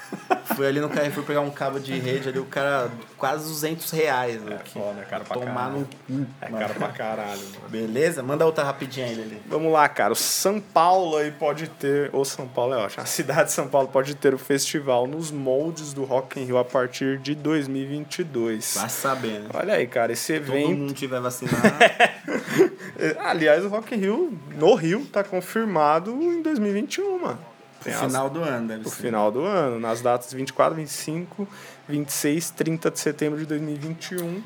[0.55, 4.41] Fui ali no Carrefour pegar um cabo de rede ali, o cara quase 200 reais.
[4.47, 5.89] É foda, é caro pra Tomar no caralho.
[6.07, 6.27] cu.
[6.43, 7.41] É caro pra caralho.
[7.41, 7.69] mano.
[7.69, 8.23] Beleza?
[8.23, 9.43] Manda outra rapidinha aí, Lili.
[9.47, 10.13] Vamos lá, cara.
[10.13, 12.11] O São Paulo aí pode ter.
[12.13, 13.03] Ou São Paulo é ótimo.
[13.03, 16.59] A cidade de São Paulo pode ter o festival nos moldes do Rock in Rio
[16.59, 18.75] a partir de 2022.
[18.77, 19.49] Vai sabendo.
[19.55, 20.69] Olha aí, cara, esse Todo evento.
[20.79, 21.57] mundo tiver vacinado.
[23.25, 27.39] Aliás, o Rock in Rio, no Rio, tá confirmado em 2021, mano.
[27.83, 29.03] Tem no as- final do ano, deve no ser.
[29.03, 31.49] final do ano, nas datas 24, 25,
[31.89, 34.41] 26, 30 de setembro de 2021.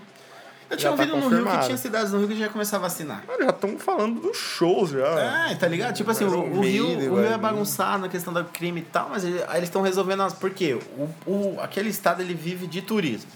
[0.69, 2.51] Eu tinha já tá ouvido no Rio que tinha cidades no Rio que já ia
[2.51, 3.23] começar a vacinar.
[3.27, 5.49] Mano, já estamos falando dos shows já.
[5.51, 5.95] É, tá ligado?
[5.95, 9.09] Tipo assim, o, o Rio, o Rio é bagunçado na questão do crime e tal,
[9.11, 10.33] mas ele- aí eles estão resolvendo as.
[10.33, 10.77] Por quê?
[10.99, 13.31] O, o, aquele estado ele vive de turismo.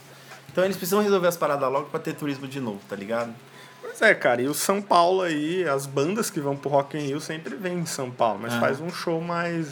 [0.50, 3.32] Então eles precisam resolver as paradas logo pra ter turismo de novo, tá ligado?
[3.80, 7.02] Pois é, cara, e o São Paulo aí, as bandas que vão pro Rock in
[7.06, 8.60] Rio sempre vêm em São Paulo, mas Aham.
[8.60, 9.68] faz um show mais...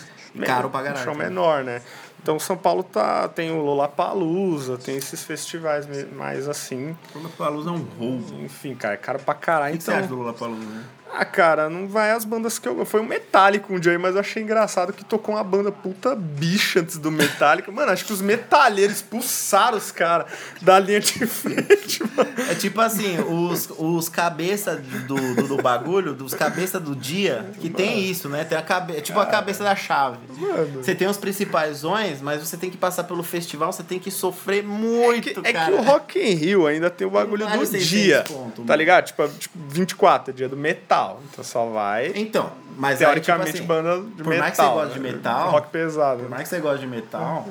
[0.46, 1.24] Caro pra Um caralho, show né?
[1.24, 1.82] menor, né?
[2.22, 6.96] Então São Paulo tá, tem o Lollapalooza, tem esses festivais mais assim.
[7.14, 8.34] Lollapalooza é um roubo.
[8.42, 9.74] Enfim, cara, é caro pra caralho.
[9.74, 10.84] O que você Então, acha do Lollapalooza, né?
[11.12, 12.84] Ah, cara, não vai as bandas que eu.
[12.84, 16.14] Foi o Metallica um dia aí, mas eu achei engraçado que tocou uma banda puta
[16.14, 17.70] bicha antes do Metallica.
[17.72, 20.26] Mano, acho que os metalheiros expulsaram os caras
[20.62, 22.30] da linha de frente, mano.
[22.50, 27.68] É tipo assim, os, os cabeça do, do, do bagulho, dos cabeça do dia, que
[27.70, 28.44] tem isso, né?
[28.44, 30.18] Tem a cabe, tipo a cabeça da chave.
[30.36, 30.82] Mano.
[30.82, 34.10] Você tem os principais zões, mas você tem que passar pelo festival, você tem que
[34.10, 35.66] sofrer muito, É cara.
[35.72, 38.24] que o Rock in Rio ainda tem o bagulho do 600 dia.
[38.28, 38.78] conto, tá mano.
[38.78, 39.06] ligado?
[39.06, 40.56] Tipo, é, tipo, 24 é dia do
[40.98, 41.20] metal.
[41.30, 42.12] Então só vai.
[42.14, 44.38] Então, mas aí, teoricamente, tipo assim, banda de por metal.
[44.40, 45.10] mais que você goste de né?
[45.12, 46.20] metal, Rock pesado.
[46.20, 47.46] por mais que você goste de metal,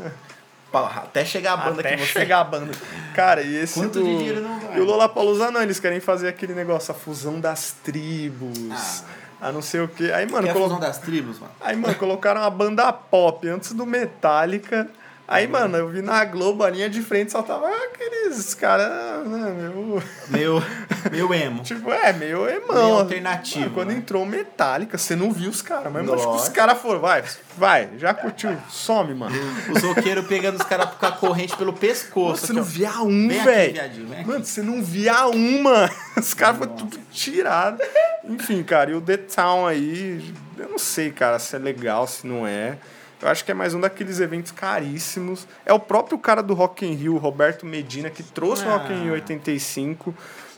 [0.73, 2.19] até chegar a banda Até que você...
[2.19, 2.71] chegar a banda.
[3.15, 4.03] Cara, e esse Quanto do...
[4.05, 4.77] de dinheiro não vai?
[4.77, 9.03] E o Lollapalooza não, eles querem fazer aquele negócio, a fusão das tribos.
[9.41, 9.47] Ah.
[9.47, 10.11] a não sei o quê.
[10.13, 11.51] Aí, mano, Que é a colo- fusão das tribos, mano.
[11.61, 14.87] Aí, mano, colocaram uma banda pop antes do Metallica.
[15.27, 19.53] Aí, mano, eu vi na Globo, a linha de frente só tava aqueles caras, né,
[19.59, 20.01] meu...
[20.29, 20.63] Meu,
[21.11, 21.63] meu emo.
[21.63, 22.75] Tipo, é, meio emão.
[22.75, 23.95] Meio alternativo, Mano, quando né?
[23.95, 25.91] entrou Metallica, você não viu os caras.
[25.91, 27.25] Mas, mano, tipo, os caras foram, vai,
[27.57, 29.35] vai, já curtiu, some, mano.
[29.69, 32.45] Os roqueiros pegando os caras com a corrente pelo pescoço.
[32.45, 34.07] Você aqui, não via um, velho.
[34.25, 35.91] Mano, você não via uma.
[36.15, 37.81] Os caras foram tudo tirado.
[38.23, 42.25] Enfim, cara, e o The Town aí, eu não sei, cara, se é legal, se
[42.25, 42.77] não é.
[43.21, 45.47] Eu acho que é mais um daqueles eventos caríssimos.
[45.65, 49.03] É o próprio cara do Rock in Rio, Roberto Medina, que trouxe o Rock in
[49.05, 50.13] Rio 85.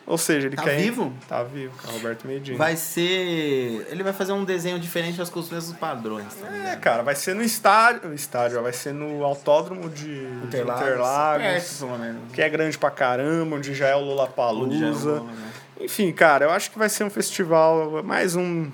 [0.06, 0.76] Ou seja, ele Tá quer...
[0.78, 1.14] vivo?
[1.28, 2.58] Tá vivo, cara, Roberto Medina.
[2.58, 3.86] Vai ser.
[3.92, 6.34] Ele vai fazer um desenho diferente das com os mesmos padrões.
[6.34, 6.48] Tá?
[6.72, 10.82] É, cara, vai ser no estádio, estádio, vai ser no autódromo de de Interlagos.
[10.88, 12.22] Interlagos, Perto, pelo menos.
[12.34, 15.34] que é grande pra caramba, onde já é o Onde já é o- né?
[15.80, 18.70] Enfim, cara, eu acho que vai ser um festival, mais um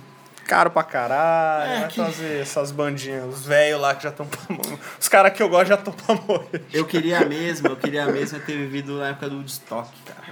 [0.46, 4.26] caro pra caralho, É, vai que- fazer essas bandinhas, os velhos lá que já estão
[4.26, 4.78] pra morrer.
[5.00, 6.64] Os caras que eu gosto já estão pra morrer.
[6.74, 10.26] Eu queria mesmo, eu queria mesmo ter vivido na época do Woodstock, cara.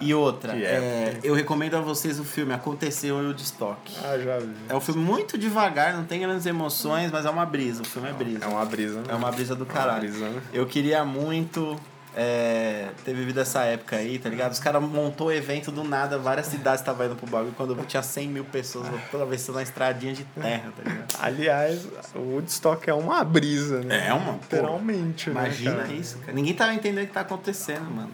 [0.00, 3.92] E outra, é, eu recomendo a vocês o filme Aconteceu em Woodstock.
[4.04, 4.54] Ah, já vi.
[4.68, 7.82] É um filme muito devagar, não tem grandes emoções, mas é uma brisa.
[7.82, 8.44] O filme é brisa.
[8.44, 9.06] É uma brisa, né?
[9.08, 10.00] É uma brisa do É uma caralho.
[10.00, 10.40] brisa, né?
[10.52, 11.76] Eu queria muito
[12.20, 14.50] é, ter vivido essa época aí, tá ligado?
[14.50, 17.54] Os caras montou evento do nada, várias cidades estavam indo pro bagulho.
[17.56, 21.14] Quando tinha 100 mil pessoas atravessando uma estradinha de terra, tá ligado?
[21.20, 24.08] Aliás, o Woodstock é uma brisa, né?
[24.08, 24.56] É uma, pô.
[24.56, 25.92] Literalmente, né, Imagina cara?
[25.92, 26.32] isso, cara.
[26.32, 28.10] Ninguém tava entendendo o que tá acontecendo, mano.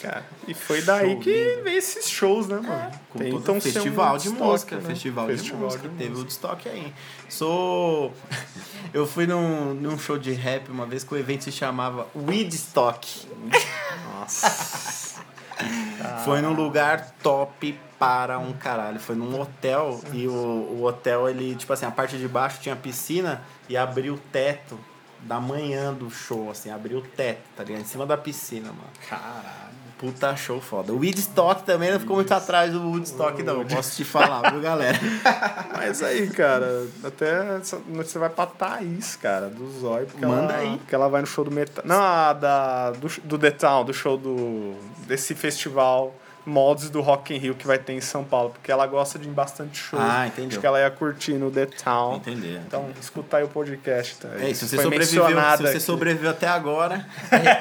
[0.00, 2.90] Cara, e foi daí Show que veio esses shows, né, mano?
[3.10, 4.82] Com Tentam todo um festival de Woodstock, música, né?
[4.82, 5.88] festival, de Festival música.
[5.88, 6.20] de Teve o música.
[6.48, 6.94] Woodstock aí.
[7.28, 8.14] Sou.
[8.94, 13.26] Eu fui num, num show de rap uma vez que o evento se chamava Weedstock.
[14.14, 15.20] Nossa.
[16.24, 18.98] Foi num lugar top para um caralho.
[18.98, 22.74] Foi num hotel e o, o hotel, ele, tipo assim, a parte de baixo tinha
[22.74, 24.80] piscina e abriu o teto
[25.22, 27.82] da manhã do show, assim, abriu o teto, tá ligado?
[27.82, 28.88] Em cima da piscina, mano.
[29.06, 29.69] Caralho.
[30.00, 30.94] Puta show foda.
[30.94, 33.66] O Woodstock também não ficou muito atrás do Woodstock, não.
[33.66, 34.98] Posso te falar, viu, galera?
[35.76, 40.06] Mas aí, cara, até você vai pra Thaís, cara, do Zóio.
[40.06, 40.78] porque Manda ela, aí.
[40.78, 41.84] Porque ela vai no show do Metal.
[41.86, 44.74] Não, da, do, do The Town, do show do.
[45.06, 46.14] desse festival
[46.44, 48.50] mods do Rock in Rio que vai ter em São Paulo.
[48.50, 49.98] Porque ela gosta de ir bastante show.
[50.00, 50.50] Ah, entendeu.
[50.50, 52.16] Acho que ela ia curtir no The Town.
[52.16, 52.60] Entender.
[52.66, 54.16] Então, escuta aí o podcast.
[54.16, 54.28] Tá?
[54.40, 55.80] É isso, se você, sobreviveu, se você aqui.
[55.80, 57.06] sobreviveu até agora,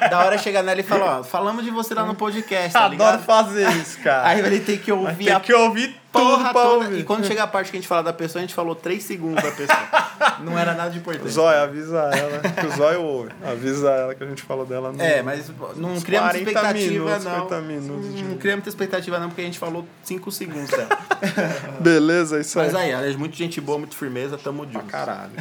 [0.10, 3.20] da hora chegar nela e falar, ó, falamos de você lá no podcast, tá Adoro
[3.20, 4.28] fazer isso, cara.
[4.28, 6.98] Aí ele tem que ouvir ter a que ouvir tudo porra pra toda.
[6.98, 9.02] E quando chega a parte que a gente fala da pessoa, a gente falou 3
[9.04, 9.80] segundos da pessoa.
[10.44, 11.30] Não era nada de importante.
[11.30, 12.40] Zóio, avisa ela.
[12.40, 13.32] Que o Zóio ouve.
[13.46, 15.02] Avisa ela que a gente falou dela no.
[15.02, 17.34] É, mas não criamos 40 expectativa, minutos, não.
[17.44, 20.90] 50 minutos de- Não criamos expectativa, não, porque a gente falou 5 segundos dela.
[21.80, 22.66] Beleza, é isso aí.
[22.68, 24.86] Mas aí, é muito gente boa, muito firmeza, tamo junto.
[24.86, 25.32] Caralho.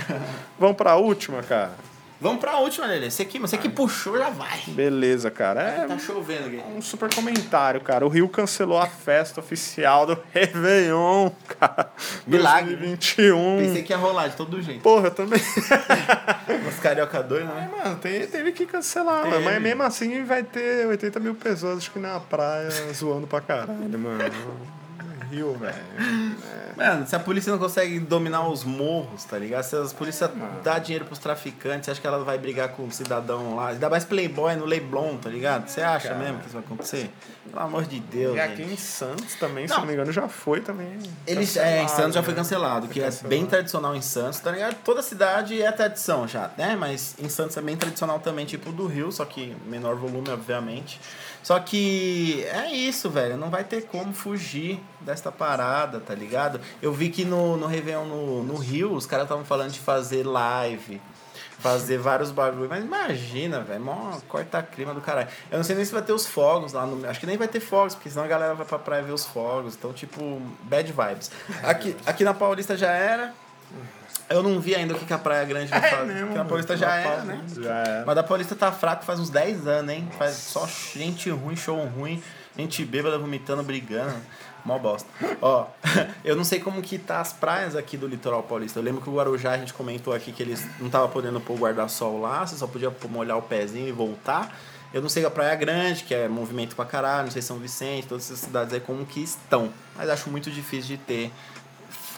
[0.58, 1.72] Vamos pra última, cara?
[2.20, 3.10] Vamos pra última, Lelê.
[3.10, 4.60] Você que, você que puxou, já vai.
[4.66, 5.62] Beleza, cara.
[5.62, 6.60] É Tá chovendo aqui.
[6.76, 8.04] um super comentário, cara.
[8.04, 11.92] O Rio cancelou a festa oficial do Réveillon, cara.
[12.26, 12.74] Milagre.
[12.76, 13.58] 2021.
[13.58, 14.82] Pensei que ia rolar de todo jeito.
[14.82, 15.40] Porra, eu também.
[16.68, 17.70] Os carioca doido, né?
[17.76, 19.34] Mano, tem- teve que cancelar, Teve.
[19.36, 19.44] mano.
[19.44, 23.98] Mas mesmo assim vai ter 80 mil pessoas, acho que na praia, zoando pra caralho,
[23.98, 24.18] mano.
[25.30, 25.74] Rio, velho.
[26.76, 29.62] Mano, se a polícia não consegue dominar os morros, tá ligado?
[29.64, 30.60] Se as polícia Ah.
[30.62, 33.68] dá dinheiro pros traficantes, você acha que ela vai brigar com um cidadão lá?
[33.70, 35.68] Ainda mais playboy no Leblon, tá ligado?
[35.68, 36.20] Você acha Cara.
[36.20, 37.10] mesmo que isso vai acontecer?
[37.50, 38.72] Pelo amor de Deus, E aqui gente.
[38.74, 39.80] em Santos também, se Não.
[39.80, 40.98] não me engano, já foi também.
[41.26, 42.38] Eles, é, em Santos já foi né?
[42.40, 44.76] cancelado, que é bem tradicional em Santos, tá ligado?
[44.84, 46.76] Toda cidade é tradição já, né?
[46.76, 51.00] Mas em Santos é bem tradicional também, tipo do Rio, só que menor volume, obviamente.
[51.42, 53.36] Só que é isso, velho.
[53.36, 56.60] Não vai ter como fugir desta parada, tá ligado?
[56.82, 60.26] Eu vi que no, no Réveillon no, no Rio, os caras estavam falando de fazer
[60.26, 61.00] live.
[61.58, 62.68] Fazer vários bagulho.
[62.68, 63.80] Mas imagina, velho.
[63.80, 65.28] Mó corta-clima do caralho.
[65.50, 67.08] Eu não sei nem se vai ter os fogos lá no.
[67.08, 69.26] Acho que nem vai ter fogos, porque senão a galera vai pra praia ver os
[69.26, 69.74] fogos.
[69.74, 71.30] Então, tipo, bad vibes.
[71.62, 73.34] Aqui, aqui na Paulista já era.
[74.30, 76.04] Eu não vi ainda o que, que a Praia Grande vai fazer.
[76.04, 77.34] mesmo, porque na Paulista já era, né?
[77.34, 78.04] Paulista já era.
[78.06, 80.08] Mas da Paulista tá fraco faz uns 10 anos, hein?
[80.18, 82.22] Faz só gente ruim, show ruim,
[82.56, 84.16] gente bêbada vomitando, brigando.
[84.64, 85.08] Mó bosta.
[85.40, 85.66] Ó,
[86.24, 88.78] eu não sei como que tá as praias aqui do litoral paulista.
[88.78, 91.54] Eu lembro que o Guarujá a gente comentou aqui que eles não tava podendo pôr
[91.54, 94.54] o guarda-sol lá, você só podia molhar o pezinho e voltar.
[94.92, 98.06] Eu não sei a Praia Grande, que é movimento pra caralho, não sei São Vicente,
[98.06, 99.70] todas essas cidades aí como que estão.
[99.96, 101.30] Mas acho muito difícil de ter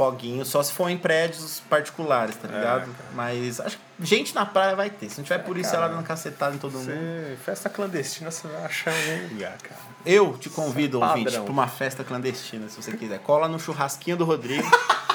[0.00, 2.88] foguinho, só se for em prédios particulares, tá ligado?
[3.12, 5.10] Mas acho que gente na praia vai ter.
[5.10, 5.96] Se não tiver polícia lá cara.
[5.96, 6.86] dando cacetada em todo mundo.
[6.86, 9.80] Você, festa clandestina você vai achar em algum lugar, cara.
[10.06, 13.18] Eu te convido, Isso é ouvinte, pra uma festa clandestina, se você quiser.
[13.18, 14.66] Cola no churrasquinho do Rodrigo.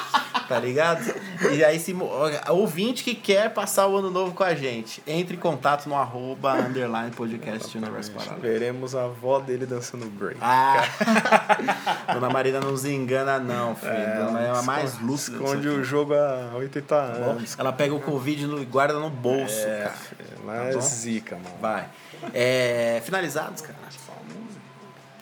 [0.48, 1.02] Tá ligado?
[1.52, 1.94] E aí, se
[2.48, 6.54] ouvinte que quer passar o ano novo com a gente, entre em contato no arroba
[6.54, 8.40] underline podcast Universo Paralelo.
[8.40, 10.38] Veremos a avó dele dançando break.
[10.40, 10.84] Ah!
[12.14, 13.92] Dona Marina não se engana, não, filho.
[13.92, 15.36] Dona Marina é a mais lúcida.
[15.36, 17.56] Esconde o jogo há 80 anos.
[17.58, 19.94] Ela pega o Covid e guarda no bolso, É, cara.
[19.94, 20.80] filho, mas bom?
[20.80, 21.56] zica, mano.
[21.60, 21.88] Vai.
[22.32, 23.76] É, finalizados, cara.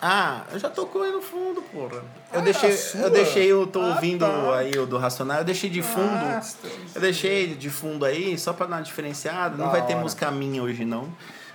[0.07, 2.03] Ah, eu já tocou aí no fundo, porra.
[2.31, 3.01] Eu deixei, sua?
[3.01, 4.57] eu deixei, eu tô Ah, ouvindo tá.
[4.59, 6.05] aí o do Racional, eu deixei de fundo.
[6.27, 6.43] Ah,
[6.95, 9.57] eu deixei de fundo aí, só pra dar uma diferenciada.
[9.57, 10.03] Não Da vai ter hora.
[10.03, 11.09] música minha hoje, não.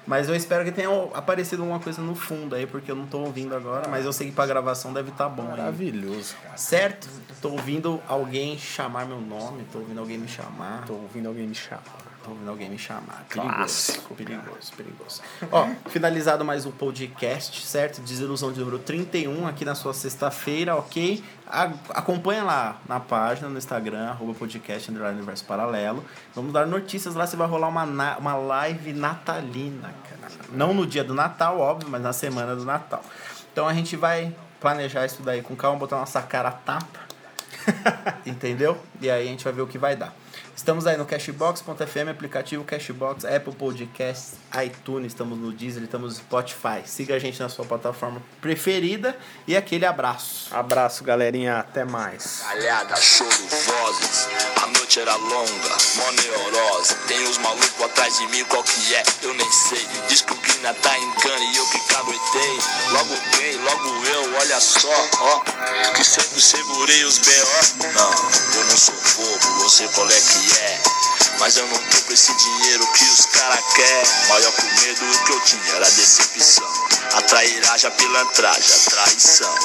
[0.08, 3.20] Mas eu espero que tenha aparecido alguma coisa no fundo aí, porque eu não tô
[3.20, 5.50] ouvindo agora, mas eu sei que pra gravação deve estar bom aí.
[5.60, 6.58] Maravilhoso, cara.
[6.58, 7.08] Certo?
[7.40, 10.86] Tô ouvindo alguém chamar meu nome, tô ouvindo alguém me chamar.
[10.88, 11.84] Tô ouvindo alguém me chamar.
[12.30, 13.26] Ouvindo alguém me chamar.
[13.28, 13.56] Perigoso.
[13.56, 15.22] Clássico, perigoso, perigoso.
[15.52, 18.02] Ó, finalizado mais um podcast, certo?
[18.02, 21.24] Desilusão de número 31 aqui na sua sexta-feira, ok?
[21.48, 26.06] A- acompanha lá na página, no Instagram, arroba podcast, universo paralelo.
[26.36, 30.32] Vamos dar notícias lá, se vai rolar uma, na- uma live natalina, cara.
[30.52, 33.04] Não no dia do Natal, óbvio, mas na semana do Natal.
[33.52, 37.00] Então a gente vai planejar isso daí com calma, botar nossa cara a tapa.
[38.26, 38.78] Entendeu?
[39.02, 40.14] E aí a gente vai ver o que vai dar.
[40.60, 46.82] Estamos aí no Cashbox.fm, aplicativo Cashbox, Apple Podcasts, iTunes, estamos no Deezer, estamos no Spotify.
[46.84, 50.54] Siga a gente na sua plataforma preferida e aquele abraço.
[50.54, 51.60] Abraço, galerinha.
[51.60, 52.42] Até mais.
[52.42, 54.28] Calhada, choro, vozes.
[54.62, 56.94] A noite era longa, mó neurose.
[57.08, 59.04] Tem os malucos atrás de mim, qual que é?
[59.24, 59.88] Eu nem sei.
[60.10, 62.60] Diz que o Guina tá em cana e eu que caguetei.
[62.92, 65.40] Logo bem, logo eu, olha só, ó.
[65.96, 67.94] Que sempre segurei os B.O.
[67.94, 68.12] Não,
[68.60, 70.82] eu não sou bobo, qual é que é.
[71.40, 74.04] Mas eu não tô com esse dinheiro que os cara quer.
[74.30, 76.68] Maior que o medo que eu tinha era decepção.
[77.14, 79.56] A trairagem, a pilantragem, a traição.